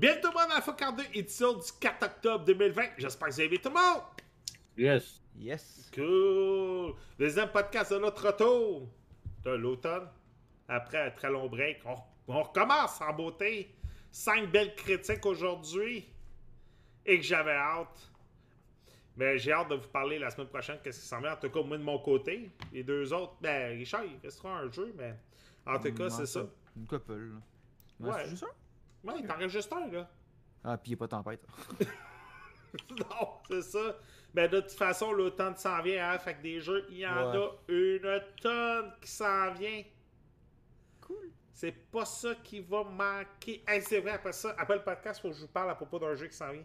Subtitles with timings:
[0.00, 2.82] Bienvenue tout le monde à la FOC2, édition du 4 octobre 2020.
[2.96, 4.02] J'espère que vous avez tout le monde.
[4.74, 5.20] Yes.
[5.36, 5.90] Yes.
[5.94, 6.94] Cool.
[7.18, 8.88] Deuxième podcast de notre retour
[9.44, 10.08] de l'automne.
[10.68, 11.96] Après un très long break, on,
[12.28, 13.74] on recommence en beauté.
[14.10, 16.08] Cinq belles critiques aujourd'hui.
[17.04, 18.10] Et que j'avais hâte.
[19.18, 20.78] Mais j'ai hâte de vous parler la semaine prochaine.
[20.82, 21.34] Qu'est-ce qui s'en vient?
[21.34, 22.50] En tout cas, moi de mon côté.
[22.72, 25.14] Les deux autres, ben, Richard, il restera un jeu, mais
[25.66, 26.46] en tout cas, c'est ça.
[26.74, 27.12] Une couple.
[27.12, 27.36] là.
[28.00, 28.22] Ouais.
[28.24, 28.59] c'est juste un?
[29.04, 30.10] Ouais, t'en restes un, là.
[30.64, 31.46] Ah, pis il a pas de tempête.
[32.90, 33.96] non, c'est ça.
[34.34, 36.18] Mais de toute façon, l'automne s'en vient, hein.
[36.18, 37.36] Fait que des jeux, il y en Ouais.
[37.38, 39.82] a une tonne qui s'en vient.
[41.00, 41.30] Cool.
[41.52, 43.64] C'est pas ça qui va manquer.
[43.66, 45.98] Hey, c'est vrai, après ça, après le podcast, faut que je vous parle à propos
[45.98, 46.64] d'un jeu qui s'en vient.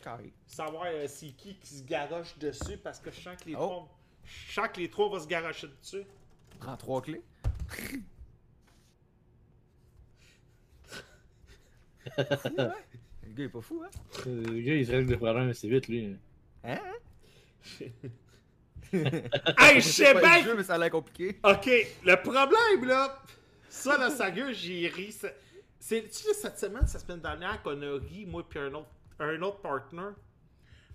[0.00, 0.32] Carré.
[0.46, 3.58] Savoir euh, c'est qui qui se garoche dessus parce que je sens que les Oh.
[3.58, 3.88] trois.
[4.24, 6.04] Je sens que les trois vont se garocher dessus.
[6.58, 7.22] Prends trois clés.
[7.68, 8.00] Fou, hein?
[12.16, 13.90] Le gars est pas fou, hein?
[14.26, 16.16] Euh, Le gars, il se règle des problèmes assez vite, lui.
[16.64, 16.78] Hein?
[18.92, 20.54] Hey, je sais bien!
[20.54, 21.38] mais ça a l'air compliqué.
[21.42, 21.66] Ok,
[22.04, 23.22] le problème là,
[23.68, 25.12] ça là, sérieux, j'ai ri.
[25.80, 28.90] C'est- tu sais, cette semaine, cette semaine dernière qu'on a ri, moi puis un autre,
[29.18, 30.10] un autre partner,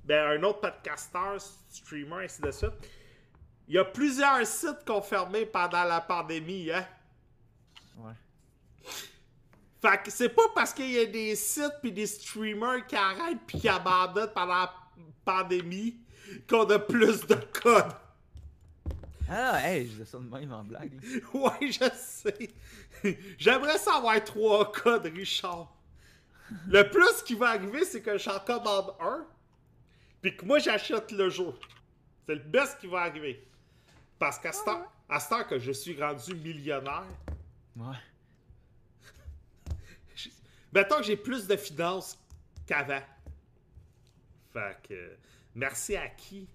[0.03, 1.37] ben un autre podcaster,
[1.69, 2.71] streamer, ainsi de suite.
[3.67, 6.85] Il y a plusieurs sites qui ont fermé pendant la pandémie, hein?
[7.97, 8.13] Ouais.
[9.81, 13.39] Fait que c'est pas parce qu'il y a des sites puis des streamers qui arrêtent
[13.45, 14.73] puis qui abandonnent pendant la
[15.23, 15.97] pandémie
[16.49, 17.93] qu'on a plus de codes.
[19.29, 20.91] Ah, hey, je disais ça de même en blague.
[21.33, 22.49] Ouais, je sais.
[23.37, 25.71] J'aimerais savoir trois codes, Richard.
[26.67, 29.25] Le plus qui va arriver, c'est que j'en commande un,
[30.21, 31.53] puis que moi j'achète le jeu.
[32.25, 33.45] C'est le best qui va arriver.
[34.17, 37.03] Parce qu'à ce heure- à cette heure que je suis rendu millionnaire,
[37.75, 37.95] Ouais.
[40.77, 42.17] Mettons que j'ai plus de finances
[42.67, 43.01] qu'avant.
[44.53, 45.17] Fait que,
[45.55, 46.47] merci à qui?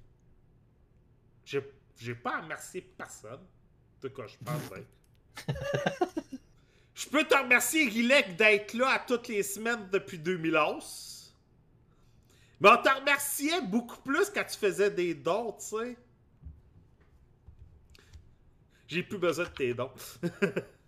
[1.44, 1.60] J'ai
[1.98, 3.40] j'ai pas à remercier personne.
[3.40, 5.48] En tout cas, je pense d'être.
[6.94, 11.34] Je peux te remercier, Rilek, d'être là à toutes les semaines depuis 2011.
[12.60, 15.96] Mais on te remerciait beaucoup plus quand tu faisais des dons, tu sais.
[18.86, 19.90] J'ai plus besoin de tes dons.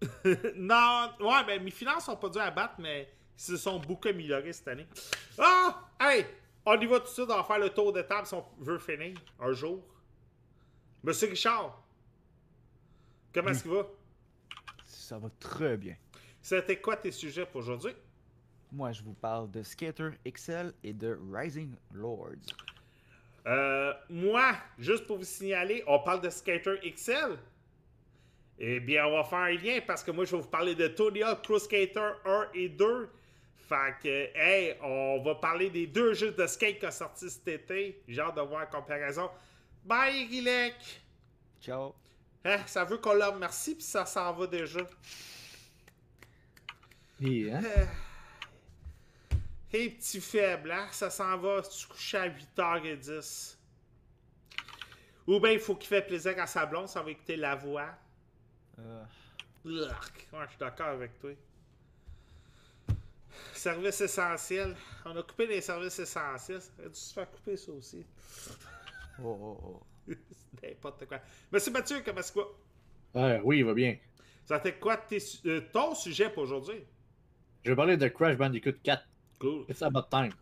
[0.56, 4.08] non, ouais, mais mes finances sont pas dues à battre, mais ils se sont beaucoup
[4.08, 4.86] améliorées cette année.
[5.38, 5.88] Ah!
[6.00, 6.26] Hey!
[6.64, 8.44] On y va tout de suite, on va faire le tour de table si on
[8.58, 9.82] veut finir un jour.
[11.02, 11.82] Monsieur Richard,
[13.32, 13.86] comment est-ce qu'il va?
[14.84, 15.96] Ça va très bien.
[16.42, 17.94] C'était quoi tes sujets pour aujourd'hui?
[18.70, 22.32] Moi, je vous parle de Skater XL et de Rising Lords.
[23.46, 27.38] Euh, moi, juste pour vous signaler, on parle de Skater XL.
[28.60, 30.88] Eh bien, on va faire un lien parce que moi, je vais vous parler de
[30.88, 33.08] Tony Hawk Pro Skater 1 et 2.
[33.68, 37.46] Fait que, hey, on va parler des deux jeux de skate qui ont sorti cet
[37.46, 38.02] été.
[38.08, 39.30] J'ai hâte de voir la comparaison.
[39.84, 40.74] Bye, Rilek!
[41.60, 41.94] Ciao.
[42.44, 44.80] Hein, ça veut qu'on leur remercie, puis ça s'en va déjà.
[47.20, 47.60] Et, hein?
[49.72, 50.88] Hey, petit faible, hein?
[50.90, 53.56] Ça s'en va se coucher à 8h10.
[55.26, 57.90] Ou bien il faut qu'il fait plaisir à sa blonde, ça va écouter la voix.
[58.78, 59.04] Euh.
[59.64, 59.88] Ouais,
[60.44, 61.30] je suis d'accord avec toi.
[63.52, 64.76] Service essentiel.
[65.04, 66.60] On a coupé les services essentiels.
[66.60, 68.06] Ça aurait dû se faire couper ça aussi.
[69.22, 69.82] oh, oh, oh.
[70.60, 71.18] C'est N'importe quoi.
[71.52, 72.56] Monsieur Mathieu, comment c'est quoi?
[73.14, 73.96] Ouais, oui, il va bien.
[74.44, 76.82] Ça fait quoi tes euh, ton sujet pour aujourd'hui?
[77.64, 79.02] Je vais parler de Crash Bandicoot 4.
[79.38, 79.64] Cool.
[79.68, 80.32] It's about time.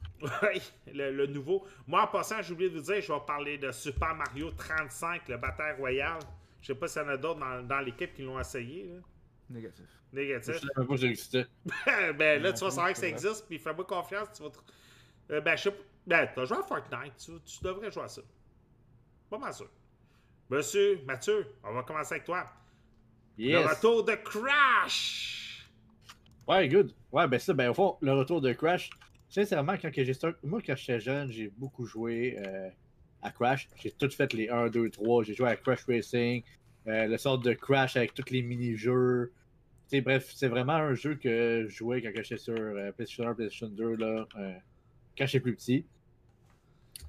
[0.42, 0.62] Oui,
[0.94, 1.66] le, le nouveau.
[1.86, 5.28] Moi, en passant, j'ai oublié de vous dire, je vais parler de Super Mario 35,
[5.28, 6.20] le Bataille Royale.
[6.66, 8.88] Je sais pas s'il y en a d'autres dans, dans l'équipe qui l'ont essayé.
[8.88, 9.00] Là.
[9.50, 9.84] Négatif.
[10.12, 10.54] Je Négatif.
[10.54, 11.47] savais pas que ça existait.
[12.19, 14.59] ben là, tu vas savoir que ça existe, puis fais-moi confiance, tu vas te...
[15.31, 15.82] Euh, ben, je sais pas.
[16.09, 18.21] Ben, t'as joué à Fortnite, tu, tu devrais jouer à ça.
[19.31, 19.70] Pas mal sûr.
[20.50, 22.44] Monsieur, Mathieu, on va commencer avec toi.
[23.38, 23.67] Le Yes.
[23.69, 25.69] retour de Crash!
[26.49, 26.93] Ouais, good.
[27.12, 28.90] Ouais, ben ça, ben au fond, le retour de Crash.
[29.29, 30.37] Sincèrement, quand que j'ai start...
[30.43, 32.70] moi quand j'étais jeune, j'ai beaucoup joué euh,
[33.23, 33.69] à Crash.
[33.76, 35.25] J'ai tout fait les 1, 2, 3.
[35.25, 36.43] J'ai joué à Crash Racing,
[36.88, 39.33] euh, le sort de Crash avec tous les mini-jeux.
[39.93, 43.69] Bref, c'est vraiment un jeu que je jouais quand j'étais sur euh, PlayStation 1, PlayStation
[43.69, 44.53] 2, là, euh,
[45.17, 45.85] quand j'étais plus petit.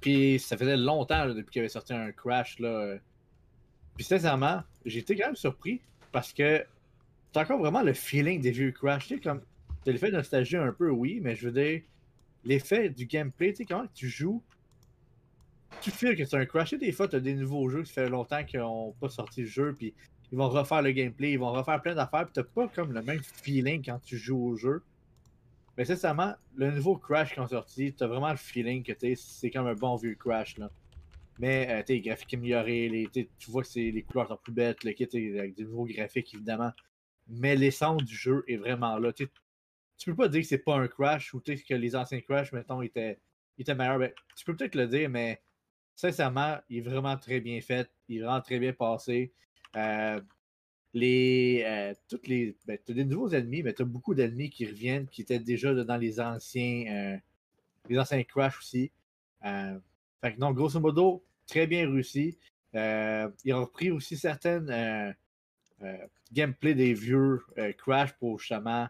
[0.00, 2.58] Puis ça faisait longtemps depuis qu'il avait sorti un Crash.
[2.60, 2.98] Là.
[3.96, 5.80] Puis sincèrement, j'ai été quand même surpris
[6.12, 6.64] parce que
[7.32, 9.08] c'est encore vraiment le feeling des vieux Crash.
[9.08, 9.42] Tu sais, comme
[9.84, 11.82] t'as l'effet nostalgie un peu, oui, mais je veux dire,
[12.44, 14.42] l'effet du gameplay, tu sais, comment tu joues,
[15.80, 16.70] tu feels que c'est un Crash.
[16.70, 19.46] Sais, des fois, t'as des nouveaux jeux qui fait longtemps qu'ils n'ont pas sorti le
[19.46, 19.94] jeu, puis
[20.30, 23.02] ils vont refaire le gameplay, ils vont refaire plein d'affaires, puis t'as pas comme le
[23.02, 24.82] même feeling quand tu joues au jeu.
[25.76, 29.66] Mais sincèrement, le nouveau Crash qui est sorti, t'as vraiment le feeling que c'est comme
[29.68, 30.58] un bon vieux Crash.
[30.58, 30.70] Là.
[31.38, 34.92] Mais euh, t'es graphique amélioré, les, tu vois que les couleurs sont plus bêtes, le
[34.92, 36.72] kit avec des nouveaux graphiques évidemment.
[37.28, 39.12] Mais l'essence du jeu est vraiment là.
[39.12, 39.28] tu
[40.04, 43.20] peux pas dire que c'est pas un Crash ou que les anciens Crash, mettons, étaient,
[43.56, 44.00] étaient meilleurs.
[44.00, 45.40] Ben, tu peux peut-être le dire, mais
[45.98, 47.90] sincèrement, il est vraiment très bien fait.
[48.08, 49.32] Il est vraiment très bien passé.
[49.76, 50.20] Euh,
[50.94, 54.64] les, euh, toutes les, ben, as des nouveaux ennemis, mais tu as beaucoup d'ennemis qui
[54.64, 57.16] reviennent, qui étaient déjà dans les anciens, euh,
[57.88, 58.92] les anciens Crash aussi.
[59.44, 59.78] Euh,
[60.20, 62.38] fait que non, grosso modo, très bien réussi.
[62.74, 65.14] ils ont repris aussi certaines
[66.32, 67.40] gameplay des vieux
[67.76, 68.86] Crash pour justement.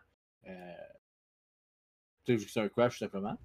[2.27, 3.39] tu que c'est un Crash tout simplement.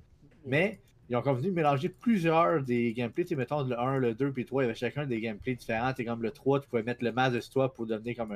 [0.45, 3.25] Mais ils ont convenu de mélanger plusieurs des gameplays.
[3.25, 5.55] Tu mettons le 1, le 2, puis le 3, il y avait chacun des gameplays
[5.55, 5.93] différents.
[5.93, 8.31] Tu comme le 3, tu pouvais mettre le masque de toi pour devenir comme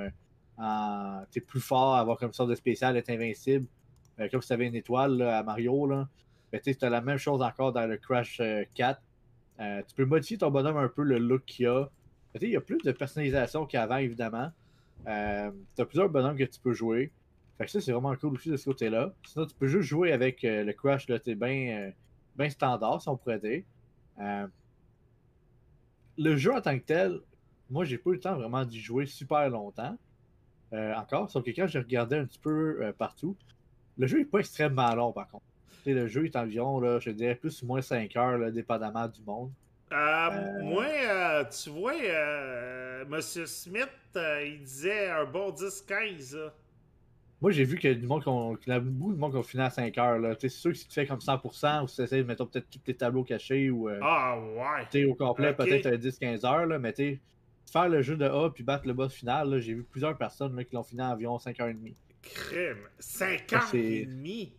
[0.57, 1.25] un.
[1.31, 3.67] tu es plus fort, avoir comme sorte de spécial, être invincible.
[4.19, 5.87] Euh, comme si tu avais une étoile à Mario.
[5.87, 6.07] Là.
[6.51, 8.41] Mais tu as la même chose encore dans le Crash
[8.73, 9.01] 4.
[9.59, 11.89] Euh, euh, tu peux modifier ton bonhomme un peu, le look qu'il a.
[12.39, 14.51] Il y a plus de personnalisation qu'avant, évidemment.
[15.05, 17.11] tu as plusieurs bonhommes que tu peux jouer.
[17.57, 19.13] Fait que ça, c'est vraiment cool aussi de ce côté-là.
[19.25, 21.07] Sinon, tu peux juste jouer avec le Crash.
[21.07, 21.91] Tu es bien
[22.37, 23.63] bien standard, si on pourrait dire.
[24.19, 24.47] Euh,
[26.17, 27.19] le jeu en tant que tel,
[27.69, 29.97] moi, j'ai pas eu le temps vraiment d'y jouer super longtemps.
[30.73, 33.35] Euh, encore, sauf que quand j'ai regardé un petit peu euh, partout,
[33.97, 35.45] le jeu est pas extrêmement long par contre.
[35.85, 39.51] le jeu est environ, là, je dirais, plus ou moins 5 heures, dépendamment du monde.
[39.89, 41.93] Moi, tu vois,
[43.05, 46.51] Monsieur Smith, il disait un bon 10-15.
[47.39, 49.69] Moi, j'ai vu que du monde qu'on, a beaucoup de monde qui ont fini à
[49.69, 50.35] 5 heures.
[50.39, 52.67] C'est sûr que si tu fais comme 100% ou si tu essaies de mettre peut-être
[52.69, 53.89] tous tes tableaux cachés ou.
[53.89, 54.87] Euh, ah ouais!
[54.89, 56.65] Tu au complet, peut-être 10-15 heures.
[56.65, 57.21] Là, mais tu
[57.71, 60.63] faire le jeu de A puis battre le boss final, j'ai vu plusieurs personnes là,
[60.63, 61.95] qui l'ont fini à environ 5 heures et demie.
[62.21, 62.77] Crème!
[62.99, 64.53] 5 heures et demie!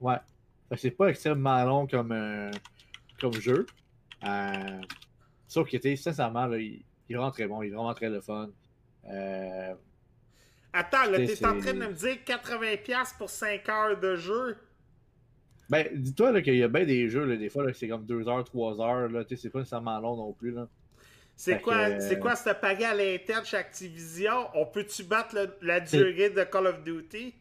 [0.00, 0.16] Ouais.
[0.76, 2.50] c'est pas extrêmement long comme, euh,
[3.20, 3.66] comme jeu.
[4.24, 4.80] Euh...
[5.48, 8.20] Sauf qu'il sincèrement, là, il, il, est vraiment très bon, il est vraiment très le
[8.20, 8.50] fun.
[9.08, 9.74] Euh,
[10.76, 14.56] Attends, là, t'es en train de me dire 80$ pour 5 heures de jeu?
[15.70, 18.42] Ben, dis-toi qu'il y a bien des jeux, là, des fois, c'est comme 2 heures,
[18.42, 20.68] 3 heures, là, c'est pas nécessairement long non plus, là.
[21.36, 24.48] C'est quoi, euh, quoi ce pagaille à l'interne chez Activision?
[24.54, 27.34] On peut-tu battre la durée de Call of Duty?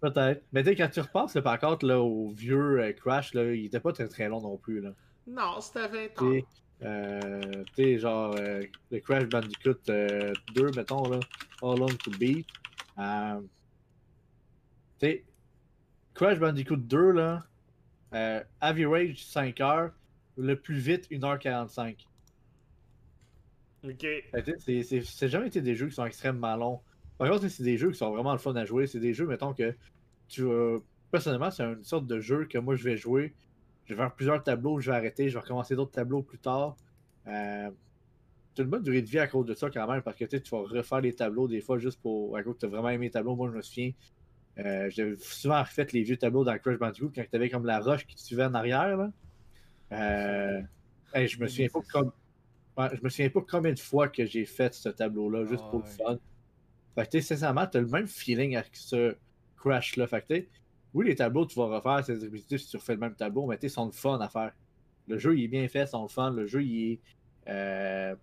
[0.00, 0.42] Peut-être.
[0.52, 3.80] Mais dès quand tu repasses, par contre, là, au vieux euh, Crash, là, il était
[3.80, 4.80] pas très très long non plus.
[4.80, 4.90] Là.
[5.26, 6.40] Non, c'était 20 ans.
[6.84, 11.20] Euh, tu sais, genre, euh, le Crash Bandicoot 2, euh, mettons, là,
[11.62, 12.46] All On to Beat.
[12.98, 13.40] Euh,
[14.98, 15.24] tu sais,
[16.14, 17.46] Crash Bandicoot 2, là,
[18.60, 19.92] average 5 heures,
[20.36, 22.06] le plus vite 1h45.
[23.84, 24.06] Ok.
[24.58, 26.80] C'est jamais été des jeux qui sont extrêmement longs.
[27.18, 28.86] Par contre, c'est des jeux qui sont vraiment le fun à jouer.
[28.86, 29.74] C'est des jeux, mettons, que
[30.28, 30.44] tu.
[31.10, 33.34] personnellement, c'est une sorte de jeu que moi je vais jouer
[33.84, 36.76] je vais faire plusieurs tableaux, je vais arrêter, je vais recommencer d'autres tableaux plus tard.
[37.26, 37.70] Euh,
[38.54, 40.50] c'est une bonne durée de vie à cause de ça quand même, parce que tu
[40.50, 42.36] vas refaire les tableaux des fois juste pour.
[42.36, 43.34] À cause que tu as vraiment aimé les tableaux.
[43.34, 43.92] Moi, je me souviens,
[44.58, 47.80] euh, j'avais souvent refait les vieux tableaux dans Crash Bandicoot quand tu avais comme la
[47.80, 48.96] roche qui te suivait en arrière.
[48.96, 49.10] Là.
[49.92, 50.62] Euh,
[51.14, 52.12] je me souviens pas comme.
[52.78, 55.86] je me souviens pas combien de fois que j'ai fait ce tableau-là, juste pour le
[55.86, 56.18] fun.
[56.94, 59.16] Fait que, sincèrement, tu as le même feeling avec ce
[59.56, 60.06] crash-là.
[60.06, 60.46] Fait que,
[60.94, 63.58] oui, les tableaux, tu vas refaire, c'est répétitif si tu refais le même tableau, mais
[63.58, 64.52] tu sont le fun à faire.
[65.08, 66.30] Le jeu, il est bien fait, sont le fun.
[66.30, 67.00] Le jeu, il est.
[67.48, 68.14] Euh...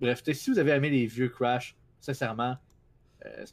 [0.00, 2.56] Bref, si vous avez aimé les vieux Crash, sincèrement,
[3.26, 3.44] euh,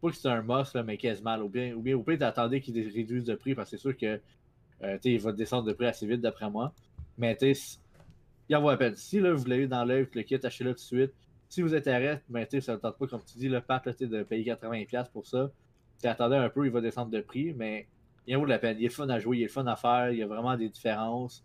[0.00, 1.36] pas que c'est un must, mais quasiment.
[1.38, 3.96] Ou bien, ou bien au pire, d'attendre qu'il réduise de prix parce que c'est sûr
[3.96, 4.20] que
[4.82, 6.72] euh, il va descendre de prix assez vite, d'après moi.
[7.18, 7.54] Mais tu
[8.48, 8.96] il en vaut la peine.
[8.96, 11.12] Si là, vous l'avez dans l'œil, le kit, achetez-le tout de suite.
[11.48, 14.52] Si vous intéresse, ben, ça ne tente pas, comme tu dis, le pack de payer
[14.52, 15.50] 80$ pour ça
[16.08, 17.86] attendais un peu, il va descendre de prix, mais
[18.26, 18.76] il vaut de la peine?
[18.78, 20.68] Il est fun à jouer, il est fun à faire, il y a vraiment des
[20.68, 21.44] différences.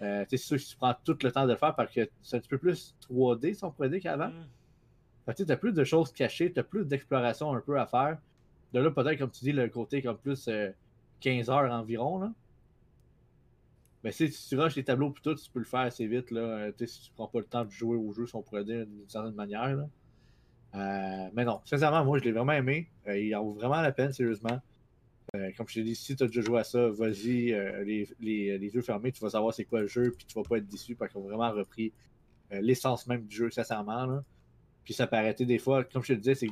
[0.00, 2.36] Euh, c'est sûr que tu prends tout le temps de le faire parce que c'est
[2.36, 4.28] un petit peu plus 3D, si on pourrait dire, qu'avant.
[4.28, 5.34] Mm.
[5.34, 8.18] Tu as plus de choses cachées, tu as plus d'exploration un peu à faire.
[8.72, 10.48] De là, peut-être, comme tu dis, le côté comme plus
[11.20, 12.18] 15 euh, heures environ.
[12.18, 12.32] Là.
[14.04, 16.30] Mais si tu rushes les tableaux pour tout, tu peux le faire assez vite.
[16.30, 16.40] Là.
[16.40, 18.86] Euh, si tu prends pas le temps de jouer au jeu, si on pourrait dire
[18.86, 19.76] d'une certaine manière.
[19.76, 19.88] Là.
[20.74, 22.88] Euh, mais non, sincèrement, moi, je l'ai vraiment aimé.
[23.06, 24.60] Euh, il en vaut vraiment la peine, sérieusement.
[25.34, 27.52] Euh, comme je t'ai dit, si tu as déjà joué à ça, vas-y,
[27.84, 30.66] les, yeux fermés, tu vas savoir c'est quoi le jeu, puis tu vas pas être
[30.66, 31.92] déçu parce qu'ils ont vraiment repris
[32.50, 34.22] l'essence même du jeu, sincèrement.
[34.84, 36.48] Puis ça peut arrêter des fois, comme je te disais,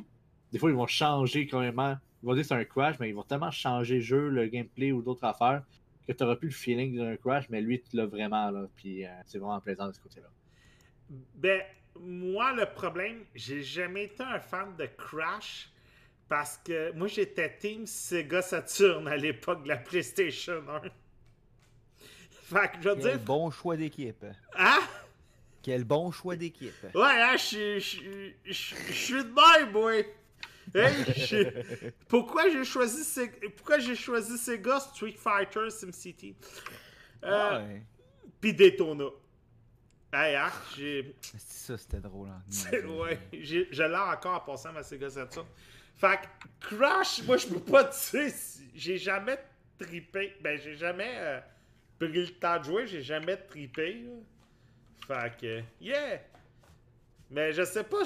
[0.51, 1.97] des fois ils vont changer quand même.
[2.21, 4.91] Ils vont dire c'est un crash, mais ils vont tellement changer le jeu, le gameplay
[4.91, 5.63] ou d'autres affaires
[6.07, 8.51] que tu n'auras plus le feeling d'un crash, mais lui, tu l'as vraiment.
[8.75, 10.27] Puis c'est vraiment plaisant de ce côté-là.
[11.35, 11.61] Ben,
[12.01, 15.69] moi, le problème, j'ai jamais été un fan de Crash
[16.29, 20.81] Parce que moi, j'étais Team Sega Saturn à l'époque de la PlayStation 1.
[22.31, 23.19] fait que je veux Quel dire.
[23.19, 24.25] bon choix d'équipe.
[24.57, 24.79] Hein?
[25.61, 26.73] Quel bon choix d'équipe.
[26.95, 29.93] Ouais, hein, je suis- de même, moi.
[30.75, 33.33] Hey, Pourquoi j'ai choisi Sega...
[33.55, 36.35] Pourquoi j'ai choisi Sega Street Fighter SimCity?
[37.23, 37.81] Euh, Ouais.
[38.41, 39.05] Puis Daytona.
[40.13, 41.15] Hey, hein, j'ai...
[41.21, 42.29] C'est ça, c'était drôle.
[42.29, 42.41] Hein.
[42.49, 45.45] C'est- ouais, je l'ai encore en passant ma Sega Saturn.
[45.97, 46.19] Fait
[46.59, 49.37] que Crash, moi je peux pas te dire si j'ai jamais
[49.79, 50.35] trippé.
[50.41, 51.39] Ben j'ai jamais euh,
[51.99, 54.03] pris le temps de jouer, j'ai jamais trippé.
[55.07, 55.25] là.
[55.31, 56.21] Fait que yeah!
[57.31, 58.03] Mais je sais pas,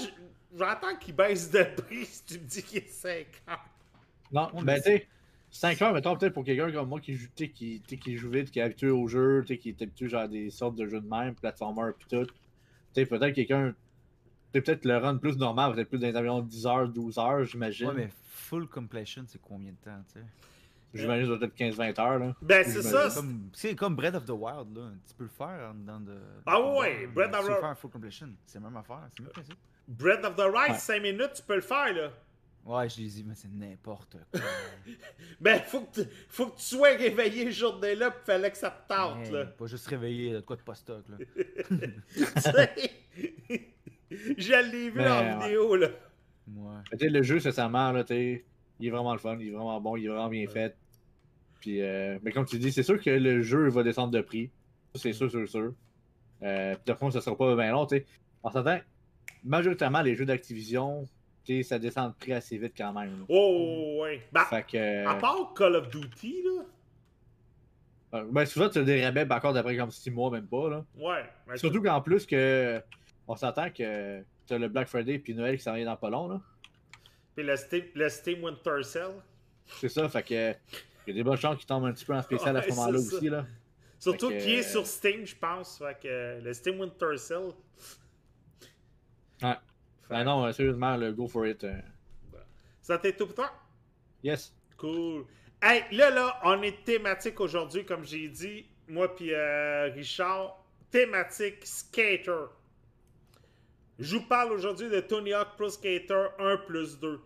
[0.58, 3.60] j'entends qu'il baisse de prix si tu me dis qu'il est 50.
[4.32, 5.08] Non, ben mais tu sais,
[5.54, 8.60] 5 heures, mettons, peut-être pour quelqu'un comme moi qui joue, qui, qui joue vite, qui
[8.60, 11.02] est habitué au jeu, tu sais, qui est habitué genre à des sortes de jeux
[11.02, 12.26] de même, platformer pis tout.
[12.26, 12.32] Tu
[12.94, 13.72] sais, peut-être quelqu'un.
[13.72, 13.76] tu
[14.56, 17.44] sais, Peut-être le run plus normal, peut-être plus dans les environs 10 heures, 12 heures,
[17.46, 17.88] j'imagine.
[17.90, 20.26] Ouais, mais full completion, c'est combien de temps, tu sais?
[20.94, 22.36] J'imagine que ça doit être 15-20 heures, là.
[22.42, 23.10] Ben c'est ça.
[23.54, 24.90] C'est comme, Breath of the Wild, là.
[25.08, 26.18] Tu peux le faire en dedans de.
[26.46, 28.30] Ah ouais, Breath of tu peux the- faire full completion.
[28.46, 29.56] C'est la même affaire, c'est même principe.
[29.88, 30.74] Breath of the Ouais.
[30.78, 32.10] 5 minutes, tu peux le faire là.
[32.64, 34.42] Ouais, je les dis, mais c'est n'importe quoi.
[35.42, 38.70] Ben faut que tu, faut que tu sois réveillé ce journée-là, pis fallait que ça
[38.70, 39.46] te tente Hey, là.
[39.46, 41.18] Pas juste réveiller, de quoi de pas stock, là.
[44.38, 45.46] Je l'ai vu Mais, en ouais.
[45.46, 45.88] vidéo là.
[46.54, 46.78] Ouais.
[46.92, 48.46] Tu sais, le jeu, sincèrement, là, tu sais,
[48.80, 50.76] il est vraiment le fun, il est vraiment bon, il est vraiment bien fait.
[51.62, 54.52] Puis, euh, mais comme tu dis, c'est sûr que le jeu va descendre de prix.
[54.96, 55.74] Ça, C'est sûr, sûr, sûr.
[56.44, 58.06] Euh, puis de fond, ça sera pas bien long, tu sais.
[58.44, 58.80] En s'entend,
[59.44, 61.08] majoritairement, les jeux d'Activision,
[61.64, 63.26] ça descend de prix assez vite quand même.
[63.30, 64.22] Oh ouais.
[64.32, 65.06] Ben, Fait que.
[65.08, 66.64] à part Call of Duty là.
[68.20, 70.70] euh, ben, souvent, tu as des rabais ben, encore d'après comme 6 mois, même pas,
[70.70, 70.86] là.
[70.98, 71.24] Ouais.
[71.48, 72.82] ben, Surtout qu'en plus que.
[73.28, 76.10] On s'entend que tu as le Black Friday puis Noël qui s'en vient dans pas
[76.10, 76.42] long, là.
[77.36, 79.12] Puis le Steam, le Steam Winter Cell.
[79.80, 80.52] C'est ça, fait que.
[81.08, 82.70] Il y a des bonnes chances qu'il tombe un petit peu en spécial à ce
[82.70, 83.46] moment-là aussi, là.
[83.98, 85.78] Surtout qui est sur Steam, je pense.
[85.78, 87.50] Fait que euh, le Steam Winter Cell.
[89.44, 89.56] Ouais.
[90.12, 91.64] Ben non, euh, sérieusement, le go for it.
[91.64, 91.74] euh,
[92.82, 93.52] Ça t'est tout pour toi?
[94.24, 94.54] Yes.
[94.78, 95.26] Cool.
[95.62, 98.66] Hey, là, là, on est thématique aujourd'hui, comme j'ai dit.
[98.88, 100.58] Moi puis euh, Richard.
[100.90, 102.48] Thématique skater.
[103.98, 107.20] Je vous parle aujourd'hui de Tony Hawk Pro Skater 1 plus 2.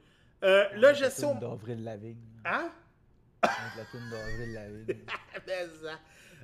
[0.43, 1.05] Euh, là, je
[1.39, 2.17] d'Avril Lavigne.
[2.45, 2.69] Hein?
[3.41, 4.85] Avec la tune d'Avril Lavigne.
[5.47, 5.99] Mais ça.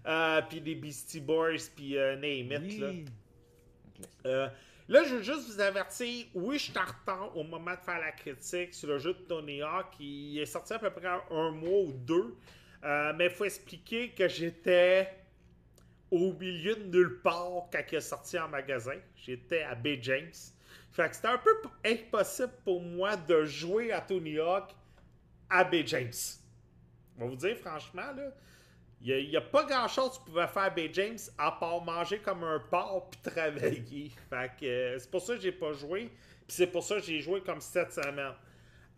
[0.07, 2.89] Euh, puis des Beastie Boys, puis euh, Name It, là.
[2.89, 3.05] Oui.
[4.25, 4.47] Euh,
[4.91, 7.99] là, je veux juste vous avertir, oui, je suis en retard au moment de faire
[7.99, 9.87] la critique sur le jeu de Tony Hawk.
[9.99, 12.35] Il est sorti à peu près un mois ou deux.
[12.83, 15.09] Euh, mais il faut expliquer que j'étais
[16.09, 18.97] au milieu de nulle part quand il est sorti en magasin.
[19.15, 20.33] J'étais à Bay James.
[20.91, 21.55] Fait que c'était un peu
[21.85, 24.75] impossible pour moi de jouer à Tony Hawk
[25.49, 26.11] à Bay James.
[27.17, 28.33] On va vous dire franchement, là,
[29.03, 31.81] il n'y a, pas grand chose que tu pouvais faire à Bay James à part
[31.83, 34.11] manger comme un porc puis travailler.
[34.29, 36.09] Fait que euh, c'est pour ça que j'ai pas joué.
[36.47, 38.33] Puis c'est pour ça que j'ai joué comme cette semaine.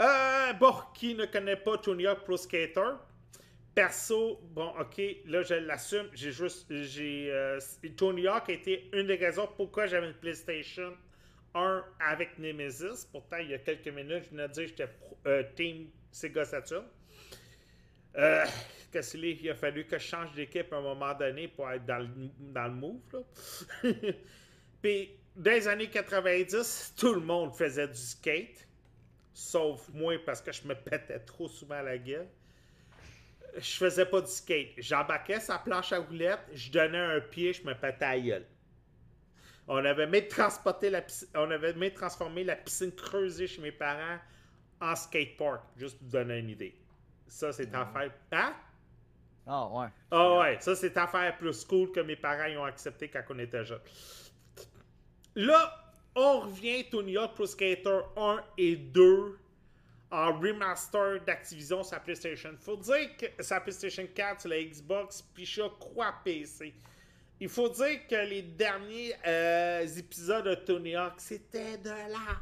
[0.02, 2.96] Euh, bon, qui ne connaît pas Tony Hawk Pro Skater?
[3.76, 7.60] Perso, bon, ok, là je l'assume, j'ai juste, j'ai, euh,
[7.98, 10.94] Tony Hawk a été une des raisons pourquoi j'avais une PlayStation
[11.56, 13.08] 1 avec Nemesis.
[13.12, 14.90] Pourtant, il y a quelques minutes, je venais de dire que j'étais
[15.26, 16.86] euh, Team Sega Saturn.
[18.18, 18.46] Euh?
[18.96, 22.10] Il a fallu que je change d'équipe à un moment donné pour être dans le,
[22.40, 23.24] dans move.
[24.82, 28.68] Puis, dans les années 90, tout le monde faisait du skate.
[29.34, 32.28] Sauf moi, parce que je me pétais trop souvent la gueule.
[33.58, 34.74] Je faisais pas du skate.
[34.78, 38.46] J'embarquais sa planche à roulettes, je donnais un pied, je me pétais à gueule.
[39.68, 41.02] On avait même transporté la
[41.36, 44.20] on avait même transformé la piscine creusée chez mes parents
[44.82, 46.83] en skatepark, juste pour vous donner une idée.
[47.28, 48.12] Ça, c'est affaire.
[48.32, 48.54] Hein?
[49.46, 49.88] Ah, ouais.
[50.12, 53.40] Ah ouais, ça c'est affaire plus cool que mes parents ils ont accepté quand on
[53.40, 53.82] était jeunes.
[55.36, 59.38] Là, on revient Tony Hawk Pro Skater 1 et 2
[60.12, 62.52] en remaster d'Activision sur la PlayStation.
[62.60, 66.74] Faut dire que sur la PlayStation 4, sur la Xbox, puis je crois PC.
[67.40, 72.40] Il faut dire que les derniers euh, épisodes de Tony Hawk, c'était de là.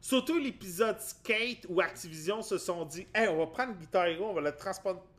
[0.00, 4.34] Surtout l'épisode Skate où Activision se sont dit Hey, on va prendre Guitar Hero, on
[4.34, 4.54] va, la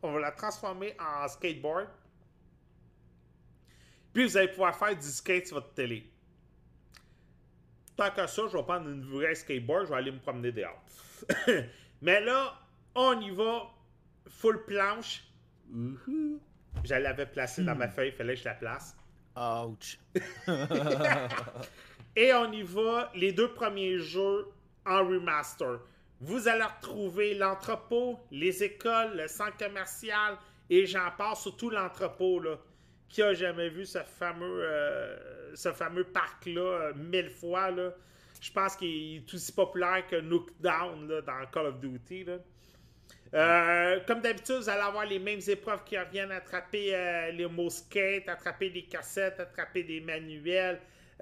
[0.02, 1.88] on va la transformer en skateboard.
[4.12, 6.10] Puis vous allez pouvoir faire du skate sur votre télé.
[7.96, 10.84] Tant que ça, je vais prendre une vraie skateboard, je vais aller me promener dehors.
[12.02, 12.60] Mais là,
[12.96, 13.70] on y va,
[14.28, 15.24] full planche.
[16.84, 18.98] Je l'avais placée dans ma feuille, il fallait que je la place.
[19.38, 20.00] Ouch.
[22.16, 24.48] Et on y va, les deux premiers jeux
[24.86, 25.80] en remaster.
[26.20, 30.38] vous allez retrouver l'entrepôt, les écoles, le centre commercial
[30.72, 32.42] et j'en passe, surtout l'entrepôt.
[33.10, 37.70] Qui a jamais vu ce fameux, euh, parc-là euh, mille fois?
[37.70, 37.92] Là?
[38.40, 42.24] Je pense qu'il est aussi populaire que Knockdown là, dans Call of Duty.
[42.24, 42.38] là.
[43.34, 48.30] Euh, comme d'habitude, vous allez avoir les mêmes épreuves qui reviennent attraper les mots skate,
[48.30, 50.80] attraper des cassettes, attraper des manuels,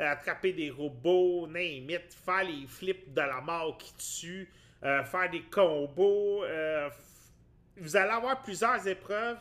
[0.07, 4.51] attraper des robots, name it, faire les flips de la mort qui tue,
[4.83, 6.43] euh, faire des combos.
[6.43, 6.89] euh,
[7.77, 9.37] vous allez avoir plusieurs épreuves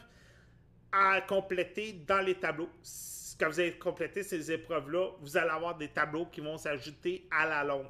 [0.93, 2.71] à compléter dans les tableaux.
[3.38, 7.47] Quand vous allez compléter ces épreuves-là, vous allez avoir des tableaux qui vont s'ajouter à
[7.47, 7.87] la longue.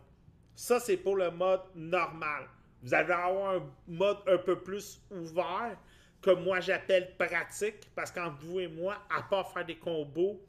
[0.55, 2.45] Ça, c'est pour le mode normal.
[2.83, 5.77] Vous allez avoir un mode un peu plus ouvert,
[6.21, 10.41] que moi j'appelle pratique, parce qu'entre vous et moi, à part faire des combos,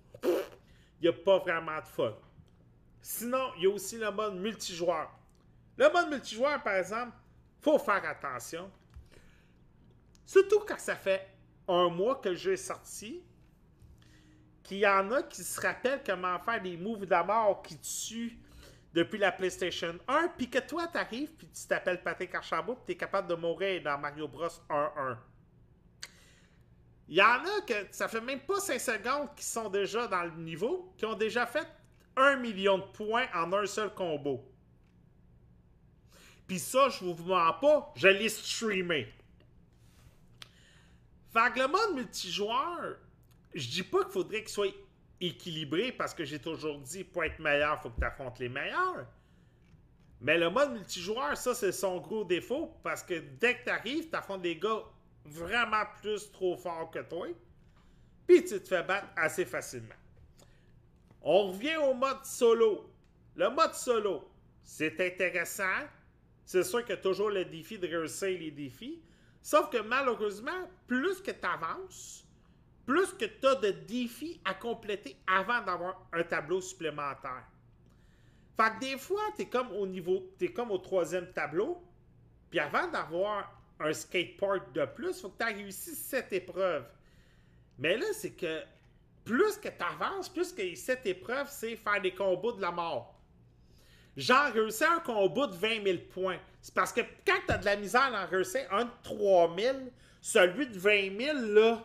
[1.00, 2.14] il n'y a pas vraiment de fun.
[3.02, 5.10] Sinon, il y a aussi le mode multijoueur.
[5.78, 7.14] Le mode multijoueur, par exemple,
[7.62, 8.70] faut faire attention.
[10.26, 11.28] Surtout quand ça fait
[11.68, 13.24] un mois que le jeu est sorti,
[14.64, 18.38] qu'il y en a qui se rappellent comment faire des moves de mort qui tuent
[18.94, 22.98] depuis la PlayStation 1, puis que toi, t'arrives, puis tu t'appelles Patrick Archambault, puis t'es
[22.98, 25.18] capable de mourir dans Mario Bros 1-1.
[27.10, 30.24] Il y en a que ça fait même pas 5 secondes qui sont déjà dans
[30.26, 31.68] le niveau, qui ont déjà fait
[32.16, 34.48] 1 million de points en un seul combo.
[36.48, 39.12] Puis ça, je vous mens pas, je l'ai streamé.
[41.34, 42.98] Fait que le mode multijoueur,
[43.56, 44.74] je dis pas qu'il faudrait qu'il soit
[45.20, 49.08] équilibré parce que j'ai toujours dit pour être meilleur, faut que tu affrontes les meilleurs.
[50.22, 54.10] Mais le mode multijoueur, ça, c'est son gros défaut parce que dès que tu arrives,
[54.10, 54.84] tu affrontes des gars
[55.30, 57.28] vraiment plus trop forts que toi.
[58.28, 59.96] Puis tu te fais battre assez facilement.
[61.22, 62.90] On revient au mode solo.
[63.36, 64.30] Le mode solo,
[64.64, 65.88] c'est intéressant.
[66.46, 69.02] C'est sûr qu'il y a toujours le défi de réussir les défis.
[69.42, 72.28] Sauf que malheureusement, plus que tu avances,
[72.86, 77.46] plus que tu as de défis à compléter avant d'avoir un tableau supplémentaire.
[78.58, 81.82] Fait que des fois, tu es comme au niveau, tu comme au troisième tableau,
[82.50, 86.86] puis avant d'avoir un skateboard de plus, faut que tu aies réussi cette épreuve.
[87.78, 88.62] Mais là, c'est que
[89.24, 93.16] plus que tu avances, plus que cette épreuve, c'est faire des combos de la mort.
[94.18, 96.40] Genre, réussir un combo de 20 000 points.
[96.62, 99.56] C'est parce que quand tu as de la misère à en réussir un de 3
[99.58, 99.78] 000,
[100.20, 101.84] celui de 20 000, là,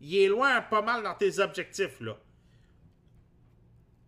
[0.00, 2.16] il est loin pas mal dans tes objectifs, là.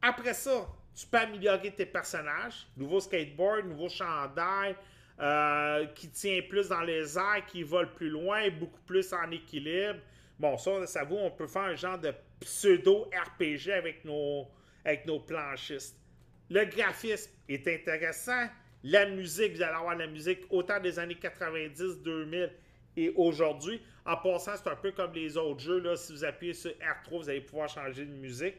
[0.03, 2.66] Après ça, tu peux améliorer tes personnages.
[2.77, 4.77] Nouveau skateboard, nouveau chandail,
[5.21, 9.99] euh, qui tient plus dans les airs, qui vole plus loin, beaucoup plus en équilibre.
[10.39, 14.47] Bon, ça, ça vaut, on peut faire un genre de pseudo-RPG avec nos,
[14.85, 15.97] avec nos planchistes.
[16.49, 18.47] Le graphisme est intéressant.
[18.83, 22.51] La musique, vous allez avoir la musique autant des années 90, 2000
[22.97, 23.81] et aujourd'hui.
[24.07, 25.81] En passant, c'est un peu comme les autres jeux.
[25.81, 25.97] Là.
[25.97, 28.57] Si vous appuyez sur R3, vous allez pouvoir changer de musique.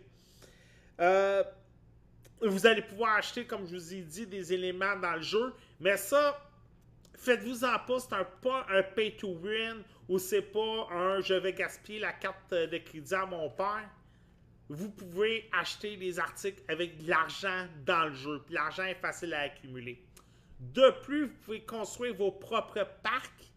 [1.00, 1.44] Euh,
[2.42, 5.54] vous allez pouvoir acheter, comme je vous ai dit, des éléments dans le jeu.
[5.80, 6.40] Mais ça,
[7.22, 12.00] faites-vous-en pas, c'est pas un pay to win ou c'est pas un je vais gaspiller
[12.00, 13.90] la carte de crédit à mon père.
[14.70, 18.42] Vous pouvez acheter des articles avec de l'argent dans le jeu.
[18.50, 20.02] L'argent est facile à accumuler.
[20.60, 23.52] De plus, vous pouvez construire vos propres parcs,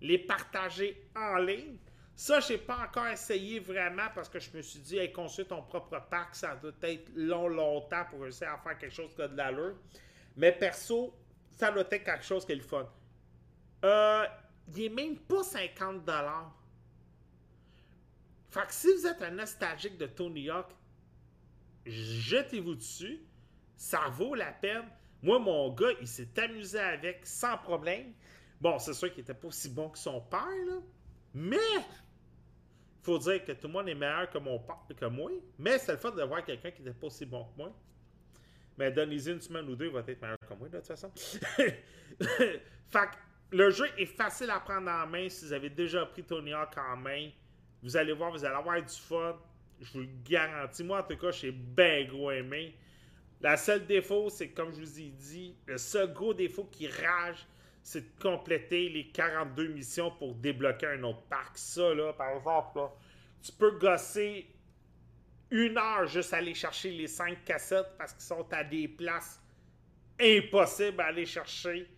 [0.00, 1.76] les partager en ligne.
[2.14, 5.48] Ça, je n'ai pas encore essayé vraiment parce que je me suis dit, hey, construire
[5.48, 9.22] ton propre parc, ça doit être long, longtemps pour réussir à faire quelque chose qui
[9.22, 9.74] a de l'allure.
[10.36, 11.14] Mais perso,
[11.52, 12.86] ça doit être quelque chose qui est le fun.
[13.84, 14.26] Euh,
[14.76, 16.08] il n'est même pas 50
[18.50, 20.66] Fait que si vous êtes un nostalgique de Tony Hawk,
[21.86, 23.20] jetez-vous dessus.
[23.76, 24.84] Ça vaut la peine.
[25.22, 28.12] Moi, mon gars, il s'est amusé avec sans problème.
[28.60, 30.80] Bon, c'est sûr qu'il était pas aussi bon que son père, là.
[31.32, 35.30] Mais, il faut dire que tout le monde est meilleur que, mon père, que moi.
[35.58, 37.72] Mais c'est le fun de voir quelqu'un qui n'était pas aussi bon que moi.
[38.76, 41.10] Mais donnez-y une semaine ou deux, il va être meilleur que moi, de toute façon.
[41.16, 43.16] fait que
[43.52, 46.76] le jeu est facile à prendre en main si vous avez déjà pris Tony Hawk
[46.78, 47.30] en main.
[47.82, 49.36] Vous allez voir, vous allez avoir du fun.
[49.80, 50.84] Je vous le garantis.
[50.84, 52.76] Moi, en tout cas, j'ai bien gros aimé.
[53.40, 57.46] La seule défaut, c'est comme je vous ai dit, le seul gros défaut qui rage,
[57.82, 61.56] c'est de compléter les 42 missions pour débloquer un autre parc.
[61.56, 62.92] Ça, là, par exemple, là,
[63.42, 64.46] tu peux gosser
[65.50, 69.40] une heure juste aller chercher les 5 cassettes parce qu'ils sont à des places
[70.20, 71.88] impossibles à aller chercher.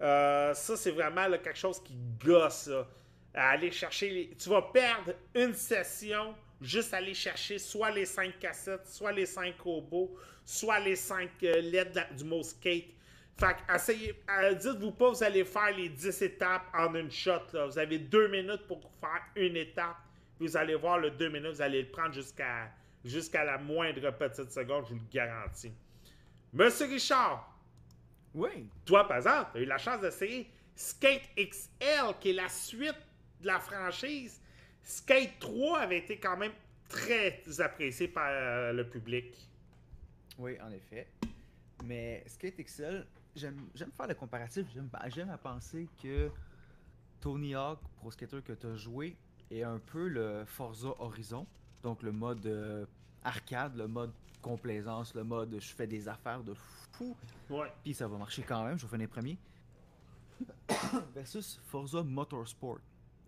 [0.00, 2.70] Euh, ça, c'est vraiment quelque chose qui gosse.
[3.34, 4.28] aller chercher les...
[4.36, 9.54] Tu vas perdre une session juste aller chercher soit les 5 cassettes, soit les 5
[9.60, 12.86] robots, soit les 5 lettres de la- du mot skate.
[13.38, 17.42] Fait essayez, euh, dites-vous pas, vous allez faire les 10 étapes en une shot.
[17.66, 19.96] Vous avez deux minutes pour faire une étape.
[20.40, 22.70] Vous allez voir le deux minutes, vous allez le prendre jusqu'à
[23.04, 25.72] jusqu'à la moindre petite seconde, je vous le garantis.
[26.52, 27.55] Monsieur Richard,
[28.36, 28.68] Oui.
[28.84, 33.00] toi, par exemple, tu as eu la chance d'essayer Skate XL, qui est la suite
[33.40, 34.42] de la franchise.
[34.82, 36.52] Skate 3 avait été quand même
[36.86, 39.34] très apprécié par euh, le public.
[40.38, 41.08] Oui, en effet.
[41.84, 44.66] Mais Skate XL, j'aime faire le comparatif.
[44.74, 46.30] J'aime j'aime à penser que
[47.20, 49.16] Tony Hawk, Pro Skater que tu as joué,
[49.50, 51.46] est un peu le Forza Horizon.
[51.82, 52.84] Donc le mode euh,
[53.24, 56.85] arcade, le mode complaisance, le mode je fais des affaires de fou.
[57.50, 57.72] Ouais.
[57.82, 59.38] Puis ça va marcher quand même, je vais finir premier.
[61.14, 62.78] Versus Forza Motorsport,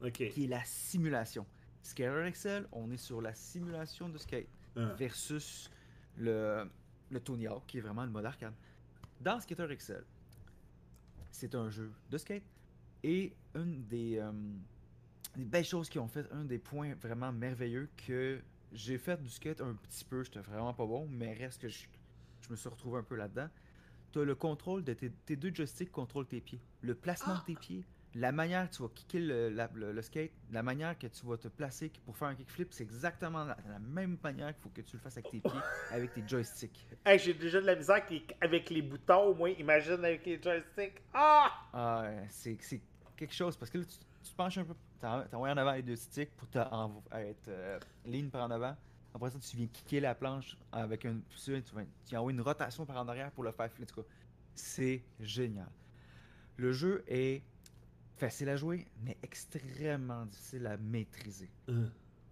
[0.03, 0.13] OK.
[0.13, 1.47] qui est la simulation.
[1.83, 4.95] Skater XL, on est sur la simulation de skate Ah.
[4.99, 5.71] versus
[6.17, 6.69] le,
[7.11, 8.55] le Tony Hawk, qui est vraiment le mode arcade.
[9.21, 10.05] Dans Skater XL,
[11.31, 12.45] c'est un jeu de skate
[13.03, 14.33] et une des, euh,
[15.37, 18.41] des belles choses qui ont fait, un des points vraiment merveilleux que
[18.73, 21.87] j'ai fait du skate un petit peu, j'étais vraiment pas bon, mais reste que je,
[22.49, 23.49] je me suis retrouvé un peu là-dedans.
[24.13, 26.61] Tu as le contrôle de tes, tes deux joysticks contrôlent tes pieds.
[26.81, 27.85] Le placement de tes pieds,
[28.15, 31.27] la manière que tu vas kicker le, la- le- le skate, la manière que tu
[31.27, 34.71] vas te placer pour faire un kickflip, c'est exactement la, la même manière qu'il faut
[34.71, 35.61] que tu le fasses avec tes pieds,
[35.93, 36.87] avec tes joysticks.
[37.05, 39.51] Hey, j'ai déjà de la misère avec les, avec les boutons, au moins.
[39.51, 41.03] Imagine avec les joysticks.
[41.13, 41.51] Ah!
[41.75, 42.57] Ah, c'est
[43.15, 45.97] quelque chose parce que là, tu, penches un peu, t'en- t'envoies en avant les deux
[45.97, 48.75] sticks pour être euh, ligne par en avant.
[49.19, 51.21] Après ça, tu viens kicker la planche avec un.
[51.45, 51.63] Tu,
[52.07, 53.69] tu, envoies une rotation par en arrière pour le faire.
[53.81, 54.09] En tout cas,
[54.55, 55.69] c'est génial.
[56.57, 57.43] Le jeu est
[58.17, 61.51] facile à jouer, mais extrêmement difficile à maîtriser.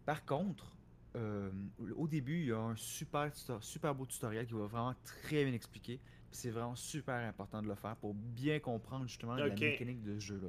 [0.04, 0.76] Par contre,
[1.16, 1.50] euh,
[1.96, 5.52] au début, il y a un super, super beau tutoriel qui va vraiment très bien
[5.54, 6.00] expliquer.
[6.30, 10.24] C'est vraiment super important de le faire pour bien comprendre justement la mécanique de ce
[10.26, 10.48] jeu-là.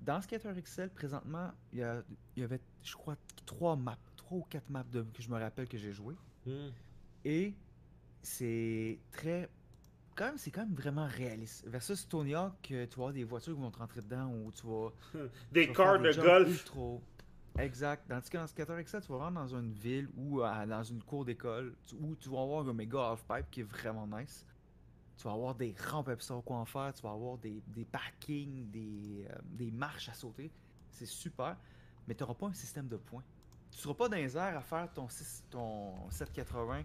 [0.00, 2.02] Dans Skater XL, présentement, il y, a-
[2.36, 3.98] il y avait, je crois, trois maps,
[4.32, 6.14] ou quatre maps de, que je me rappelle que j'ai joué.
[6.46, 6.68] Hmm.
[7.24, 7.54] Et
[8.22, 9.48] c'est très.
[10.16, 11.64] Quand même, c'est quand même vraiment réaliste.
[11.68, 14.66] Versus Tony Hawk, tu vas avoir des voitures qui vont te rentrer dedans ou tu
[14.66, 14.90] vas.
[15.52, 16.48] Des Tu vas corps faire de golf.
[16.48, 16.98] ultra.
[17.58, 18.04] Exact.
[18.08, 21.24] Tandis que dans Skater XL, tu vas rentrer dans une ville ou dans une cour
[21.24, 24.44] d'école où tu vas avoir un méga half-pipe qui est vraiment nice.
[25.16, 28.70] Tu vas avoir des rampes à quoi en faire, tu vas avoir des, des parkings,
[28.70, 30.52] des, euh, des marches à sauter.
[30.90, 31.56] C'est super,
[32.06, 33.24] mais tu n'auras pas un système de points.
[33.78, 35.06] Tu seras pas dans les à faire ton,
[35.50, 36.82] ton 780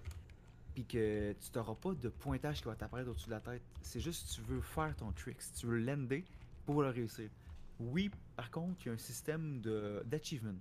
[0.75, 3.63] puis que tu n'auras pas de pointage qui va t'apparaître au-dessus de la tête.
[3.81, 6.23] C'est juste que tu veux faire ton trick, si tu veux l'ender
[6.67, 7.31] pour le réussir.
[7.79, 9.59] Oui, par contre, il y a un système
[10.05, 10.53] d'achievement.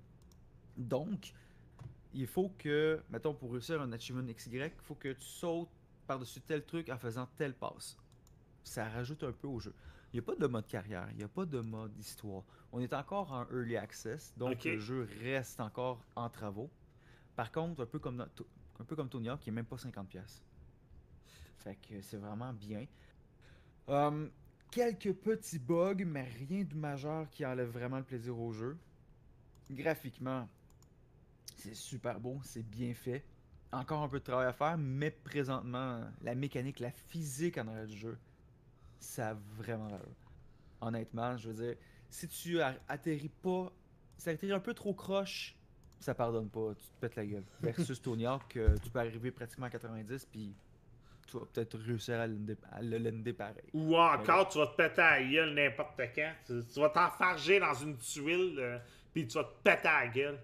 [0.78, 1.34] Donc,
[2.14, 5.68] il faut que, mettons, pour réussir un achievement XY, il faut que tu sautes
[6.06, 7.98] par-dessus tel truc en faisant telle passe.
[8.64, 9.74] Ça rajoute un peu au jeu.
[10.12, 12.42] Il n'y a pas de mode carrière, il n'y a pas de mode histoire.
[12.70, 16.70] On est encore en early access, donc le jeu reste encore en travaux.
[17.34, 20.04] Par contre, un peu comme, un peu comme Tony Hawk, il n'est même pas 50$.
[20.04, 20.42] pièces.
[21.58, 22.86] Fait que c'est vraiment bien.
[23.88, 24.30] Hum,
[24.70, 28.76] quelques petits bugs, mais rien de majeur qui enlève vraiment le plaisir au jeu.
[29.70, 30.46] Graphiquement,
[31.56, 33.24] c'est super beau, c'est bien fait.
[33.72, 37.86] Encore un peu de travail à faire, mais présentement, la mécanique, la physique en arrière
[37.86, 38.18] du jeu,
[39.02, 40.06] ça a vraiment l'allure.
[40.80, 41.76] Honnêtement, je veux dire,
[42.08, 43.72] si tu atterris pas,
[44.16, 45.56] si atterris un peu trop croche,
[46.00, 47.44] ça pardonne pas, tu te pètes la gueule.
[47.60, 50.54] Versus Tony Hawk, euh, tu peux arriver pratiquement à 90, puis
[51.26, 53.62] tu vas peut-être réussir à, le lender pareil.
[53.72, 56.32] Ou encore, tu vas te péter à la gueule n'importe quand.
[56.46, 58.78] Tu, tu vas t'enfarger dans une tuile, euh,
[59.12, 60.40] puis tu vas te péter à la gueule.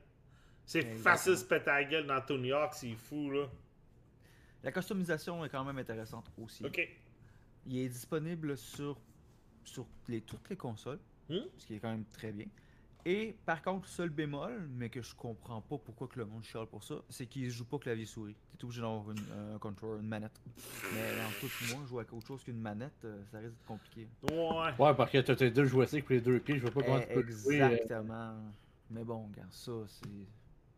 [0.64, 3.46] C'est facile de se péter à la gueule dans Tony Hawk, c'est fou, là.
[4.62, 6.64] La customisation est quand même intéressante aussi.
[6.64, 6.88] OK.
[7.66, 8.98] Il est disponible sur,
[9.64, 11.40] sur les, toutes les consoles, Hmm?
[11.58, 12.46] ce qui est quand même très bien.
[13.04, 16.66] Et par contre, seul bémol, mais que je comprends pas pourquoi que le monde chiale
[16.66, 18.34] pour ça, c'est qu'il joue pas clavier souris.
[18.58, 20.40] Tu es obligé d'avoir une, un controller, une manette.
[20.94, 24.08] Mais en tout moi, jouer avec autre chose qu'une manette, euh, ça risque d'être compliqué.
[24.22, 24.72] Ouais.
[24.78, 26.98] Ouais, parce que t'as tes deux joysticks pour les deux pieds, je vois pas comment
[26.98, 27.60] Eh, tu peux jouer.
[27.62, 28.34] euh, Exactement.
[28.90, 30.08] Mais bon, regarde, ça, c'est.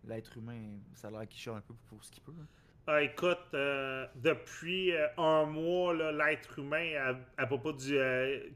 [0.09, 2.33] L'être humain, ça a l'air qu'il chiale un peu pour ce qu'il peut.
[2.41, 2.47] hein.
[2.93, 6.93] Ah, écoute, euh, depuis euh, un mois, là, l'être humain,
[7.37, 8.49] à, à propos du euh,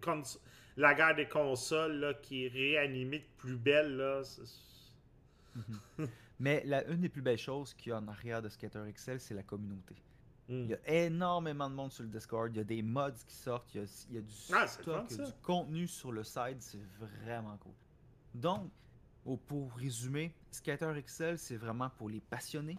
[0.76, 4.24] la guerre des consoles, là, qui est réanimée de plus belle, là.
[4.24, 4.42] c'est-
[6.40, 9.20] Mais la, une des plus belles choses qu'il y a en arrière de Skater XL,
[9.20, 9.94] c'est la communauté.
[10.48, 10.64] Hmm.
[10.64, 13.36] Il y a énormément de monde sur le Discord, il y a des mods qui
[13.36, 15.24] sortent, il y a, il y a du Ah, c'est stock, fun, il y a
[15.26, 15.30] ça.
[15.30, 17.72] du contenu sur le site, c'est vraiment cool.
[18.34, 18.68] Donc,
[19.46, 22.76] pour résumer, Skater XL, c'est vraiment pour les passionnés,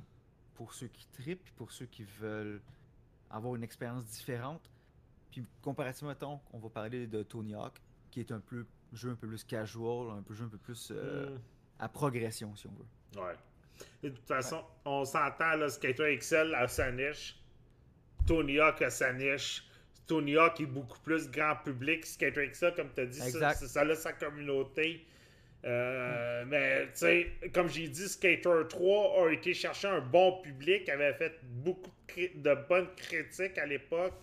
[0.55, 2.61] pour ceux qui tripent, pour ceux qui veulent
[3.29, 4.69] avoir une expérience différente.
[5.31, 7.73] Puis comparativement, mettons, on va parler de Tony Hawk,
[8.11, 10.91] qui est un peu jeu un peu plus casual, un peu jeu un peu plus
[10.91, 11.39] euh, Mm.
[11.79, 13.21] à progression, si on veut.
[13.21, 13.35] Ouais.
[14.03, 17.37] Et de toute façon, on s'entend, là, Skater XL a sa niche.
[18.25, 19.67] Tony Hawk a sa niche.
[20.07, 22.05] Tony Hawk est beaucoup plus grand public.
[22.05, 25.05] Skater XL, comme tu as dit, ça, ça a sa communauté.
[25.65, 30.87] Euh, Mais, tu sais, comme j'ai dit, Skater 3 a été chercher un bon public,
[30.89, 34.13] avait fait beaucoup de, bonnes critiques à l'époque.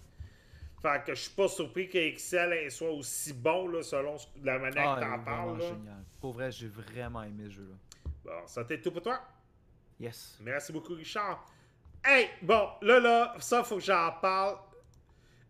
[0.80, 1.98] Fait que je suis pas surpris que
[2.36, 5.48] elle, soit aussi bon, là, selon la manière Ah, que t'en parles.
[5.50, 5.68] vraiment là.
[5.68, 6.04] génial.
[6.20, 7.74] Pour vrai, j'ai vraiment aimé ce jeu-là.
[8.24, 9.20] Bon, ça t'est tout pour toi?
[9.98, 10.38] Yes.
[10.40, 11.44] Merci beaucoup, Richard.
[12.04, 14.56] Hey, bon, là, là, ça, faut que j'en parle.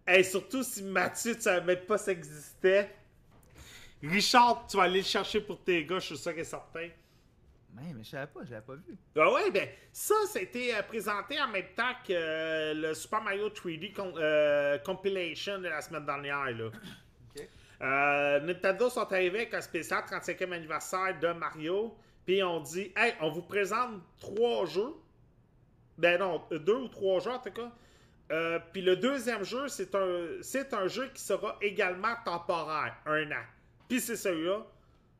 [0.06, 2.90] Hey, surtout si Mathieu, tu savais même pas ça existait.
[4.02, 6.88] Richard, tu vas aller le chercher pour tes gars, je suis sûr et certain.
[7.74, 8.98] Mais, mais je savais pas, je l'avais pas vu.
[9.16, 13.48] Ah ouais, ben, ça, c'était euh, présenté en même temps que euh, le Super Mario
[13.48, 16.70] 3D com- euh, Compilation de la semaine dernière, là.
[17.80, 21.92] Euh, Nintendo sont arrivés avec un spécial 35e anniversaire de Mario.
[22.24, 24.94] Puis on dit, hey, on vous présente trois jeux.
[25.98, 28.60] Ben non, deux ou trois jeux en tout cas.
[28.72, 33.44] Puis le deuxième jeu, c'est un, c'est un jeu qui sera également temporaire, un an.
[33.92, 34.64] Puis c'est celui-là,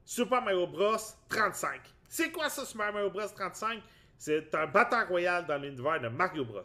[0.03, 0.97] Super Mario Bros
[1.29, 1.79] 35.
[2.09, 3.83] C'est quoi ça, Super Mario Bros 35?
[4.17, 6.63] C'est un bataille royale dans l'univers de Mario Bros.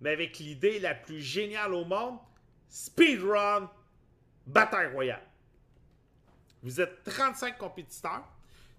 [0.00, 2.18] Mais avec l'idée la plus géniale au monde,
[2.68, 3.68] speedrun
[4.46, 5.24] bataille royale.
[6.62, 8.22] Vous êtes 35 compétiteurs.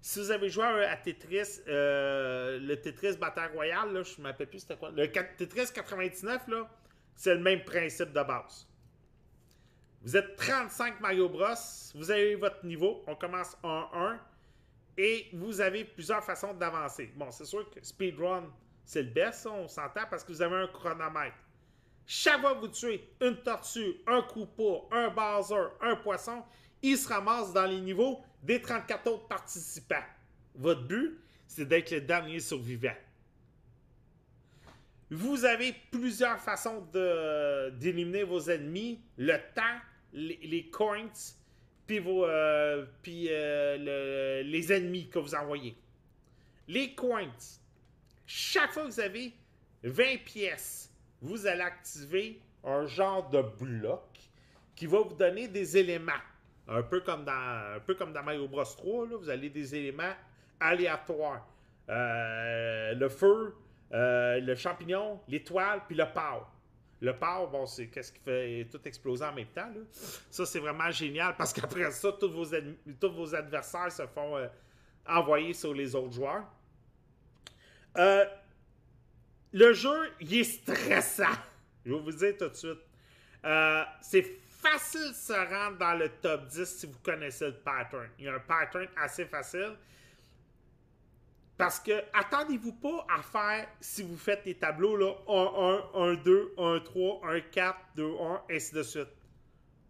[0.00, 4.30] Si vous avez joué à Tetris, euh, le Tetris Bataille Royale, là, je ne me
[4.30, 4.90] rappelle plus c'était quoi?
[4.92, 6.70] Le 4 Tetris 99, là,
[7.16, 8.66] c'est le même principe de base.
[10.02, 11.54] Vous êtes 35 Mario Bros.
[11.94, 13.04] Vous avez votre niveau.
[13.06, 14.20] On commence en 1.
[14.96, 17.12] Et vous avez plusieurs façons d'avancer.
[17.16, 18.44] Bon, c'est sûr que speedrun,
[18.84, 21.36] c'est le best, on s'entend, parce que vous avez un chronomètre.
[22.06, 26.42] Chaque fois que vous tuez une tortue, un coupeau, un Bowser, un poisson,
[26.82, 30.04] il se ramasse dans les niveaux des 34 autres participants.
[30.54, 32.96] Votre but, c'est d'être le dernier survivant.
[35.10, 36.86] Vous avez plusieurs façons
[37.78, 39.78] d'éliminer vos ennemis, le temps,
[40.12, 41.08] les, coins,
[41.86, 43.76] puis, euh, euh,
[44.42, 45.76] le- les ennemis que vous envoyez.
[46.68, 47.32] Les coins,
[48.26, 49.32] chaque fois que vous avez
[49.82, 54.04] 20 pièces, vous allez activer un genre de bloc
[54.76, 56.12] qui va vous donner des éléments.
[56.68, 60.14] Un peu comme dans, un peu Mario Bros 3, là, vous avez des éléments
[60.60, 61.46] aléatoires.
[61.88, 63.56] Euh, le feu,
[63.90, 66.44] le champignon, l'étoile, puis le power.
[67.02, 69.68] Le power, bon, c'est qu'est-ce qui fait tout exploser en même temps.
[69.68, 69.80] là.
[70.30, 74.36] Ça, c'est vraiment génial parce qu'après ça, tous vos, ennemis- tous vos adversaires se font
[74.36, 74.46] euh,
[75.06, 76.44] envoyer sur les autres joueurs.
[77.96, 78.24] Euh,
[79.52, 81.24] le jeu, il est stressant.
[81.84, 82.78] Je vais vous dire tout de suite.
[83.44, 88.08] Euh, c'est facile de se rendre dans le top 10 si vous connaissez le pattern.
[88.18, 89.74] Il y a un pattern assez facile.
[91.60, 96.14] Parce que attendez-vous pas à faire, si vous faites les tableaux, là, 1, 1, 1,
[96.14, 99.08] 2, 1, 3, 1, 4, 2, 1, ainsi de suite.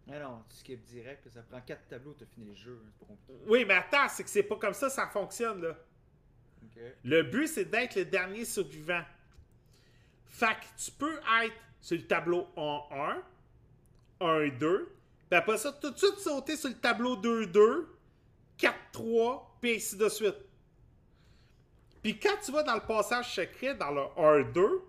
[0.05, 2.77] Mais non, tu skips direct, ça prend 4 tableaux, t'as fini le jeu.
[2.83, 3.39] hein, C'est pas compliqué.
[3.47, 5.77] Oui, mais attends, c'est que c'est pas comme ça ça fonctionne, là.
[6.63, 6.81] Ok.
[7.05, 9.03] Le but, c'est d'être le dernier survivant.
[10.25, 12.87] Fait que tu peux être sur le tableau en
[14.19, 14.91] 1, 1, 2,
[15.29, 17.95] puis après ça, tout de suite sauter sur le tableau 2, 2,
[18.57, 20.35] 4, 3, puis ainsi de suite.
[22.01, 24.81] Puis quand tu vas dans le passage secret, dans le 1, 2,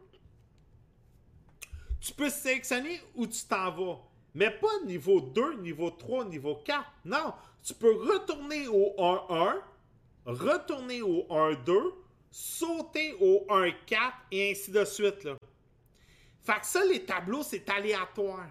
[2.00, 3.98] tu peux sélectionner où tu t'en vas.
[4.34, 6.84] Mais pas niveau 2, niveau 3, niveau 4.
[7.04, 9.60] Non, tu peux retourner au 1-1,
[10.24, 11.92] retourner au 1-2,
[12.30, 13.74] sauter au 1-4
[14.30, 15.24] et ainsi de suite.
[15.24, 15.36] Là.
[16.42, 18.46] Fait que ça, les tableaux, c'est aléatoire.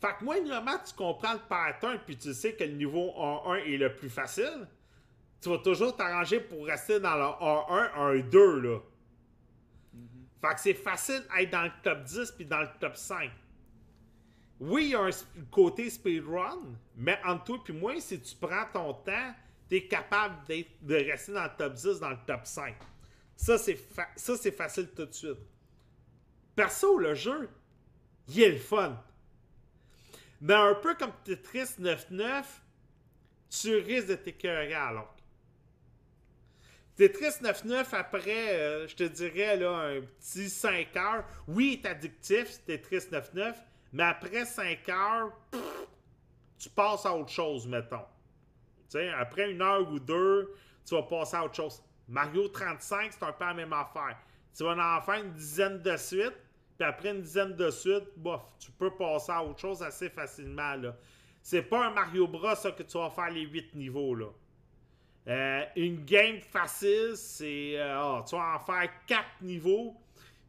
[0.00, 3.72] Fait que moi, normalement, tu comprends le pattern puis tu sais que le niveau 1-1
[3.72, 4.66] est le plus facile.
[5.40, 8.78] Tu vas toujours t'arranger pour rester dans le 1-1, 1-2, là.
[10.42, 13.30] Fait que c'est facile d'être dans le top 10 puis dans le top 5.
[14.60, 15.10] Oui, il y a un
[15.50, 16.58] côté speedrun,
[16.96, 19.34] mais entre toi et moi, si tu prends ton temps,
[19.68, 20.34] tu es capable
[20.82, 22.74] de rester dans le top 10, dans le top 5.
[23.36, 25.38] Ça, c'est fa- ça, c'est facile tout de suite.
[26.54, 27.48] Perso, le jeu,
[28.28, 29.02] il est le fun.
[30.42, 32.44] Mais un peu comme Tetris 9.9,
[33.50, 35.19] tu risques de t'écœurer à l'autre.
[37.00, 41.24] Tetris 9.9, après, euh, je te dirais, là, un petit 5 heures.
[41.48, 43.54] Oui, il est addictif, Tetris 9.9,
[43.94, 45.32] mais après 5 heures,
[46.58, 48.04] tu passes à autre chose, mettons.
[49.16, 51.82] Après une heure ou deux, tu vas passer à autre chose.
[52.06, 54.18] Mario 35, c'est un peu la même affaire.
[54.54, 56.36] Tu vas en faire une dizaine de suite,
[56.76, 60.74] puis après une dizaine de suites, bof, tu peux passer à autre chose assez facilement.
[60.74, 60.94] là.
[61.40, 64.14] C'est pas un Mario Bros ça, que tu vas faire les 8 niveaux.
[64.14, 64.26] là.
[65.30, 67.78] Euh, une game facile, c'est.
[67.78, 69.94] euh, ah, tu vas en faire 4 niveaux,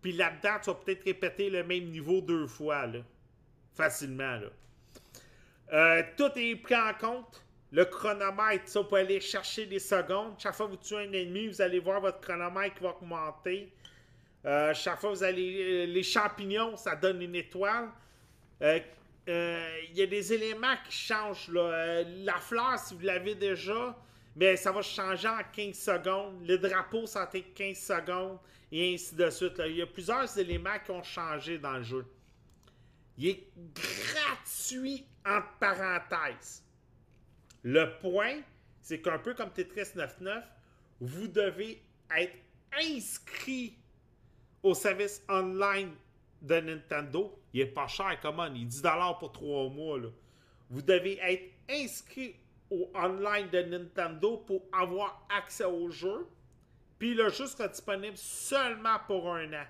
[0.01, 2.87] puis là-dedans, tu vas peut-être répéter le même niveau deux fois.
[3.75, 4.39] Facilement.
[5.71, 7.45] Euh, tout est pris en compte.
[7.71, 10.33] Le chronomètre, ça, pour aller chercher des secondes.
[10.39, 13.71] Chaque fois que vous tuez un ennemi, vous allez voir votre chronomètre qui va augmenter.
[14.43, 15.87] Chaque fois que vous allez.
[15.87, 17.89] Les champignons, ça donne une étoile.
[18.59, 18.83] Il
[19.93, 21.49] y a des éléments qui changent.
[21.49, 23.95] La fleur, si vous l'avez déjà,
[24.35, 26.47] mais ça va changer en 15 secondes.
[26.47, 28.39] Le drapeau, ça être 15 secondes.
[28.71, 29.61] Et ainsi de suite.
[29.65, 32.05] Il y a plusieurs éléments qui ont changé dans le jeu.
[33.17, 33.43] Il est
[33.75, 36.63] gratuit entre parenthèses.
[37.63, 38.39] Le point,
[38.81, 40.43] c'est qu'un peu comme Tetris 99,
[41.01, 41.83] vous devez
[42.17, 42.35] être
[42.79, 43.77] inscrit
[44.63, 45.93] au service online
[46.41, 47.37] de Nintendo.
[47.53, 48.45] Il est pas cher, comment?
[48.45, 49.99] Il est 10$ pour 3 mois.
[50.69, 52.35] Vous devez être inscrit
[52.71, 56.27] au online de Nintendo pour avoir accès au jeu.
[56.97, 59.65] Puis le jeu sera disponible seulement pour un an.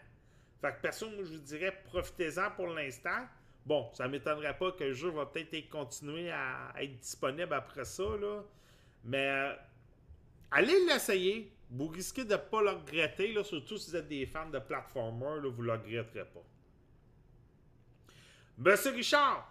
[0.62, 3.26] Fait que personne, je vous dirais, profitez-en pour l'instant.
[3.66, 7.86] Bon, ça m'étonnerait pas que le jeu va peut-être être- continuer à être disponible après
[7.86, 8.42] ça, là.
[9.04, 9.54] Mais euh,
[10.52, 11.52] allez l'essayer.
[11.70, 14.60] Vous risquez de ne pas le regretter, là, surtout si vous êtes des fans de
[14.60, 16.44] platformer, là, vous ne le regretterez pas.
[18.58, 19.48] Monsieur Richard,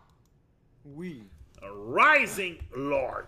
[0.85, 1.27] Oui.
[1.63, 3.27] Rising Lord.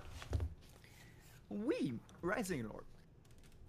[1.52, 2.82] Oui, Rising Lord.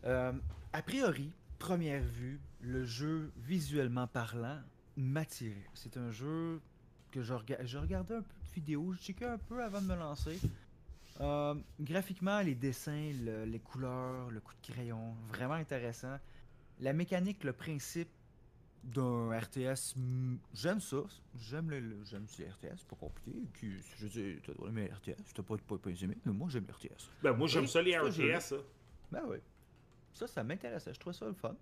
[0.05, 0.33] Euh,
[0.73, 4.59] a priori, première vue, le jeu visuellement parlant
[4.97, 5.65] m'attirait.
[5.73, 6.61] C'est un jeu
[7.11, 9.87] que je, rega- je regardais un peu de vidéos, je checkais un peu avant de
[9.87, 10.39] me lancer.
[11.21, 16.17] Euh, graphiquement, les dessins, le- les couleurs, le coup de crayon, vraiment intéressant.
[16.79, 18.09] La mécanique, le principe
[18.83, 20.97] d'un RTS, mm, j'aime ça.
[21.37, 23.31] J'aime le, le- j'aime les RTS, c'est pas compliqué.
[23.53, 26.65] Puis, je dis, dois aimer les RTS, t'as pas, pas, pas aimé, mais moi j'aime
[26.67, 27.09] les RTS.
[27.21, 27.97] Ben, moi, j'aime ça, les.
[27.97, 28.39] RTS.
[28.41, 28.55] ça.
[29.11, 29.37] Ben oui.
[30.13, 30.93] Ça, ça m'intéressait.
[30.93, 31.55] Je trouvais ça le fun.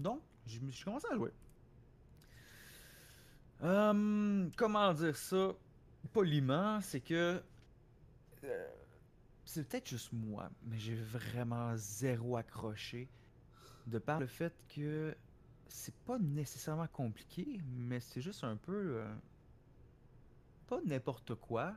[0.00, 1.30] Donc, j'ai j'ai commencé à jouer.
[3.62, 5.52] Hum, comment dire ça?
[6.12, 7.40] Poliment, c'est que.
[8.44, 8.66] euh,
[9.44, 13.08] c'est peut-être juste moi, mais j'ai vraiment zéro accroché.
[13.86, 15.14] De par le fait que
[15.68, 18.96] c'est pas nécessairement compliqué, mais c'est juste un peu.
[18.98, 19.14] euh,
[20.66, 21.74] pas n'importe quoi,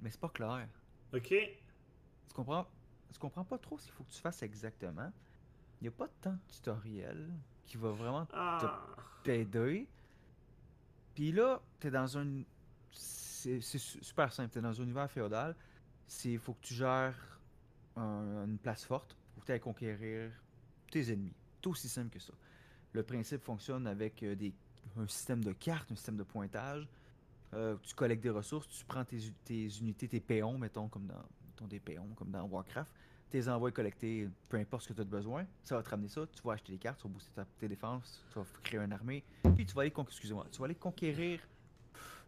[0.00, 0.68] mais c'est pas clair.
[1.12, 1.28] OK.
[1.28, 2.66] Tu comprends?
[3.12, 5.12] Tu comprends pas trop ce qu'il faut que tu fasses exactement.
[5.80, 7.28] Il n'y a pas tant de tutoriel
[7.66, 8.86] qui va vraiment Ah.
[9.24, 9.88] t'aider.
[11.14, 12.42] Puis là, t'es dans un.
[12.92, 14.50] C'est c'est su- super simple.
[14.52, 15.56] T'es dans un univers féodal.
[16.24, 17.40] Il faut que tu gères
[17.96, 20.30] un- une place forte pour que tu conquérir
[20.90, 21.34] tes ennemis.
[21.60, 22.32] C'est aussi simple que ça.
[22.92, 24.52] Le principe fonctionne avec euh, des,
[24.98, 26.86] un système de cartes, un système de pointage.
[27.54, 31.22] Euh, tu collectes des ressources, tu prends tes, tes unités, tes péons, mettons, comme dans,
[31.46, 32.90] mettons des péons, comme dans Warcraft.
[33.30, 35.46] Tu les envoies collecter peu importe ce que tu as besoin.
[35.62, 36.26] Ça va te ramener ça.
[36.26, 38.92] Tu vas acheter des cartes, tu vas booster ta- tes défenses, tu vas créer une
[38.92, 39.22] armée.
[39.54, 40.28] Puis tu vas aller, con- tu
[40.58, 41.40] vas aller conquérir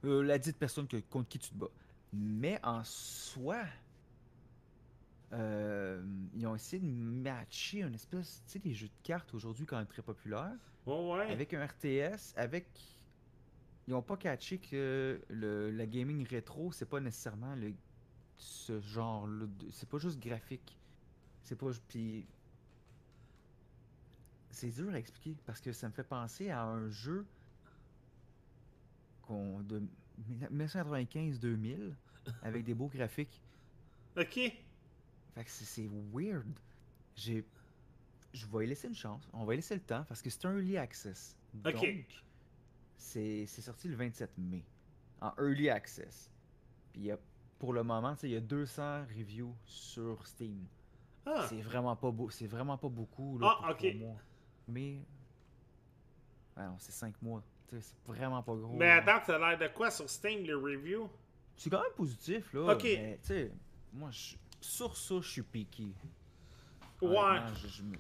[0.04, 1.68] euh, la dite personne que- contre qui tu te bats.
[2.12, 3.64] Mais en soi,
[5.32, 6.02] euh,
[6.34, 9.76] ils ont essayé de matcher une espèce, tu sais, les jeux de cartes aujourd'hui quand
[9.78, 10.52] même très populaires,
[10.86, 11.32] Ouais, ouais.
[11.32, 12.66] avec un RTS, avec
[13.86, 17.72] ils ont pas catché que le, la gaming rétro, c'est pas nécessairement le
[18.36, 20.76] ce genre là c'est pas juste graphique.
[21.42, 22.26] C'est pas puis
[24.50, 27.26] c'est dur à expliquer parce que ça me fait penser à un jeu
[29.22, 29.82] qu'on de
[30.52, 31.92] 1995-2000
[32.42, 33.42] avec des beaux graphiques.
[34.16, 34.40] OK.
[35.34, 36.46] Fait que c'est- weird.
[37.16, 37.44] J'ai.
[38.32, 39.28] Je vais y laisser une chance.
[39.32, 41.36] On va y laisser le temps parce que c'est un early access.
[41.64, 41.72] Ok.
[41.72, 42.06] Donc,
[42.96, 44.64] c'est c'est sorti le 27 mai.
[45.20, 46.30] En early access.
[46.92, 47.18] Puis il y a-
[47.58, 50.66] pour le moment, tu sais, il y a 200 reviews sur Steam.
[51.26, 51.46] Ah.
[51.48, 54.16] C'est vraiment pas beau, c'est vraiment pas beaucoup là, Ah, pour mois.
[54.68, 54.98] Mais
[56.56, 57.42] non, c'est 5 mois.
[57.70, 58.76] C'est vraiment pas gros.
[58.76, 61.08] Mais attends, t'as l'air de quoi sur Steam, les reviews?
[61.56, 62.74] C'est quand même positif là.
[62.74, 62.82] Ok.
[62.84, 63.52] Mais tu sais,
[63.92, 65.88] moi je- sur ça je suis piqué.
[67.02, 67.38] Ouais.
[67.62, 67.96] Je, je me-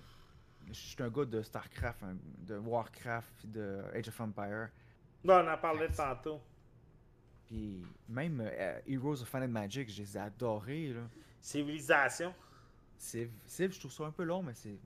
[0.68, 2.02] je suis un gars de StarCraft,
[2.46, 4.68] de Warcraft, de Age of Empire.
[5.22, 6.40] Non, on en parlait tantôt.
[7.46, 10.92] Puis même euh, Heroes of Fun and Magic, je les ai adorés.
[10.94, 11.02] Là.
[11.40, 12.34] Civilisation.
[12.96, 14.78] Civ, je trouve ça un peu long, mais c'est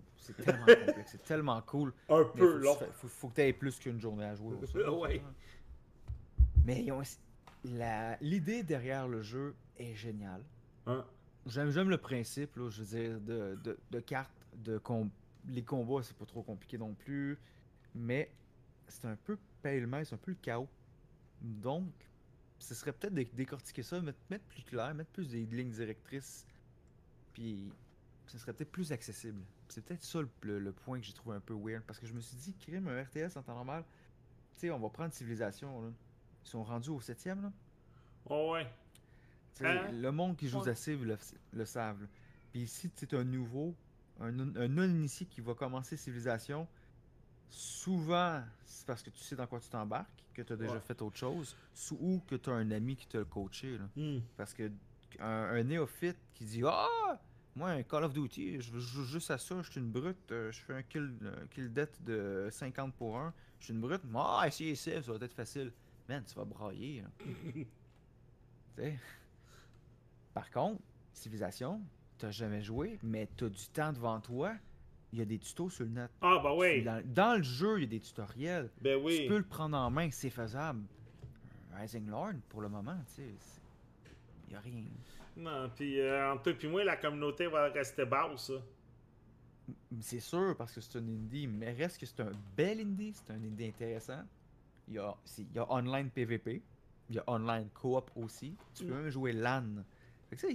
[0.42, 1.92] tellement complexe, c'est tellement cool.
[2.08, 2.74] Un Mais peu faut, long.
[2.94, 4.56] faut, faut que tu aies plus qu'une journée à jouer.
[4.60, 5.22] au ça, là, Ouais.
[6.64, 6.84] Mais
[8.20, 10.42] l'idée derrière le jeu est géniale.
[10.86, 11.04] Hein?
[11.48, 13.58] J'aime, le principe, je veux dire, de,
[13.90, 15.10] de, cartes, de com-
[15.48, 17.38] les combats, c'est pas trop compliqué non plus.
[17.94, 18.30] Mais
[18.86, 20.68] c'est un peu pêle c'est un peu le chaos.
[21.40, 21.90] Donc,
[22.58, 26.46] ce serait peut-être de décortiquer ça, mettre, plus clair, mettre plus des lignes directrices,
[27.32, 27.72] puis
[28.26, 29.40] ce serait peut-être plus accessible.
[29.68, 32.20] C'est peut-être ça le, point que j'ai trouvé un peu weird, parce que je me
[32.20, 33.84] suis dit, crime un RTS en temps normal,
[34.54, 35.88] tu sais, on va prendre Civilisation, là.
[36.44, 37.52] Ils sont rendus au septième, là.
[38.26, 38.66] Oh ouais.
[39.62, 39.90] Hein?
[39.92, 41.16] Le monde qui joue à Civ le,
[41.52, 42.06] le savent.
[42.50, 43.74] Puis ici, tu un nouveau,
[44.20, 46.66] un, non-initié qui va commencer Civilisation,
[47.50, 51.00] souvent, c'est parce que tu sais dans quoi tu t'embarques, que tu as déjà fait
[51.02, 51.56] autre chose,
[52.00, 53.78] ou que tu as un ami qui t'a coaché.
[53.78, 53.88] Là.
[53.96, 54.20] Hmm.
[54.36, 54.70] Parce que
[55.20, 57.20] un, néophyte qui dit Ah,
[57.56, 60.52] moi, un Call of Duty, je joue juste à ça, je suis une brute, euh,
[60.52, 61.12] je fais un kill,
[61.50, 65.24] kill death de 50 pour 1, je suis une brute, ah, essayer ça, ça va
[65.24, 65.72] être facile.
[66.08, 67.04] Man, tu vas brailler.
[67.52, 67.66] tu
[68.76, 68.98] sais?
[70.34, 70.80] Par contre,
[71.12, 71.80] Civilisation,
[72.18, 74.54] t'as jamais joué, mais t'as du temps devant toi.
[75.12, 76.10] Il y a des tutos sur le net.
[76.20, 76.84] Ah, bah oui.
[76.84, 78.70] Dans, le jeu, il y a des tutoriels.
[78.82, 79.22] Ben oui.
[79.22, 80.82] Tu peux le prendre en main, c'est faisable.
[81.74, 83.28] Rising Lord, pour le moment, tu sais,
[84.46, 84.84] il n'y a rien.
[85.36, 88.54] Non, puis euh, entre toi et moi, la communauté va rester basse, ça.
[90.00, 93.32] C'est sûr, parce que c'est un indie, mais reste que c'est un bel indie, c'est
[93.32, 94.22] un indie intéressant.
[94.88, 96.62] Il y a, il y a online PVP,
[97.10, 98.56] il y a online coop aussi.
[98.74, 99.02] Tu peux mm.
[99.02, 99.84] même jouer LAN.
[100.28, 100.46] Fait que,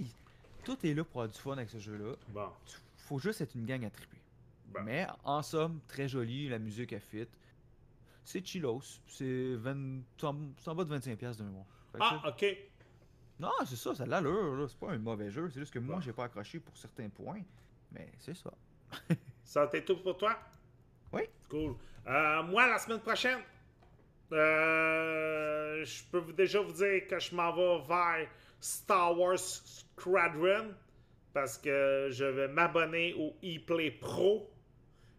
[0.64, 2.14] tout est là pour avoir du fun avec ce jeu-là.
[2.28, 2.48] Bon.
[2.96, 4.18] Faut juste être une gang à triper.
[4.84, 7.28] Mais en somme, très joli, la musique est fit.
[8.24, 8.80] C'est chillos.
[9.06, 10.00] C'est 20...
[10.22, 11.66] en bas de 25$ de mémoire.
[12.00, 12.44] Ah, ok.
[13.38, 14.66] Non, c'est ça, ça a l'allure.
[14.68, 15.48] C'est pas un mauvais jeu.
[15.50, 17.42] C'est juste que moi, j'ai pas accroché pour certains points.
[17.92, 18.52] Mais c'est ça.
[19.44, 20.38] ça a été tout pour toi?
[21.12, 21.22] Oui.
[21.48, 21.76] Cool.
[22.06, 23.40] Euh, moi, la semaine prochaine,
[24.32, 28.28] euh, je peux déjà vous dire que je m'en vais vers
[28.64, 30.72] Star Wars Squadron
[31.34, 34.50] parce que je vais m'abonner au ePlay Pro.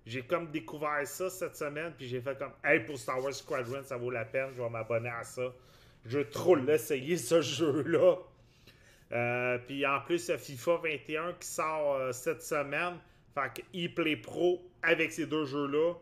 [0.04, 3.84] J'ai comme découvert ça cette semaine, puis j'ai fait comme, hey, pour Star Wars Squadron,
[3.84, 5.54] ça vaut la peine, je vais m'abonner à ça.
[6.06, 8.16] Je veux trop l'essayer, ce jeu-là.
[9.12, 12.96] Euh, puis en plus, FIFA 21 qui sort euh, cette semaine.
[13.36, 15.94] Fait que ePlay Pro avec ces deux jeux-là,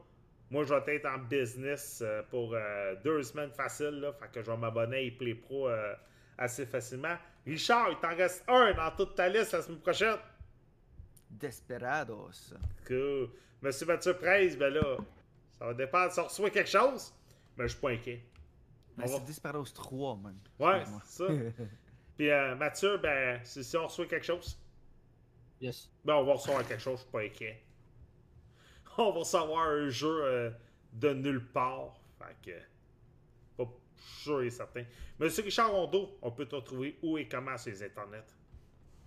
[0.49, 2.55] moi, je vais être en business euh, pour
[3.03, 3.99] deux semaines faciles.
[3.99, 5.67] Là, fait que je vais m'abonner à ePlay Pro
[6.37, 7.17] assez facilement.
[7.45, 10.17] Richard, il t'en reste un dans toute ta liste la semaine prochaine.
[11.29, 12.53] Desperados.
[12.87, 13.29] Cool.
[13.61, 14.97] Monsieur Mathieu Price, ben là,
[15.57, 17.13] ça va dépendre si on reçoit quelque chose.
[17.57, 18.23] Mais je suis pas inquiet.
[18.97, 20.37] Ben, c'est Desperados 3, man.
[20.59, 21.33] Ouais, c'est ça.
[22.17, 24.57] Puis euh, Mathieu, ben, si, on reçoit quelque chose.
[25.59, 25.89] Yes.
[26.05, 27.63] Ben, on va recevoir quelque chose, je suis pas inquiet.
[28.97, 30.51] On va recevoir un jeu euh,
[30.91, 31.99] de nulle part.
[32.19, 32.57] Fait que
[34.03, 34.83] sûr et certain.
[35.19, 38.25] Monsieur Richard Rondeau, on peut te retrouver où et comment sur les internets?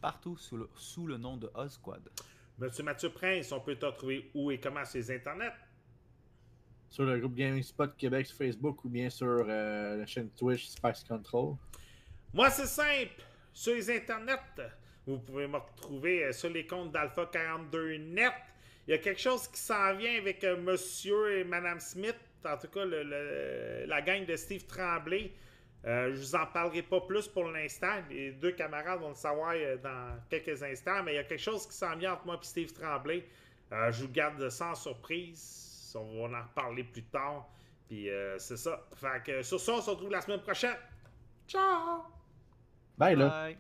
[0.01, 2.09] Partout sous le, sous le nom de Osquad.
[2.59, 5.53] Monsieur Mathieu Prince, on peut te retrouver où et comment sur les internets?
[6.88, 10.68] Sur le groupe Gaming Spot Québec sur Facebook ou bien sur euh, la chaîne Twitch
[10.68, 11.57] Spice Control.
[12.32, 13.22] Moi, c'est simple.
[13.53, 14.38] Sur les internets,
[15.07, 18.32] vous pouvez me retrouver euh, sur les comptes d'Alpha 42net.
[18.86, 22.16] Il y a quelque chose qui s'en vient avec euh, Monsieur et Madame Smith
[22.47, 25.32] en tout cas la gang de Steve Tremblay.
[25.86, 28.03] Euh, je vous en parlerai pas plus pour l'instant.
[28.11, 31.42] Les deux camarades vont le savoir euh, dans quelques instants, mais il y a quelque
[31.42, 33.24] chose qui s'en vient entre moi et Steve Tremblay.
[33.72, 35.94] Euh, je vous garde sans surprise.
[35.94, 37.49] On va en reparler plus tard.
[37.88, 38.84] Puis c'est ça.
[38.97, 40.76] Fait que sur ça, on se retrouve la semaine prochaine.
[41.47, 42.03] Ciao!
[42.99, 43.51] Bye là!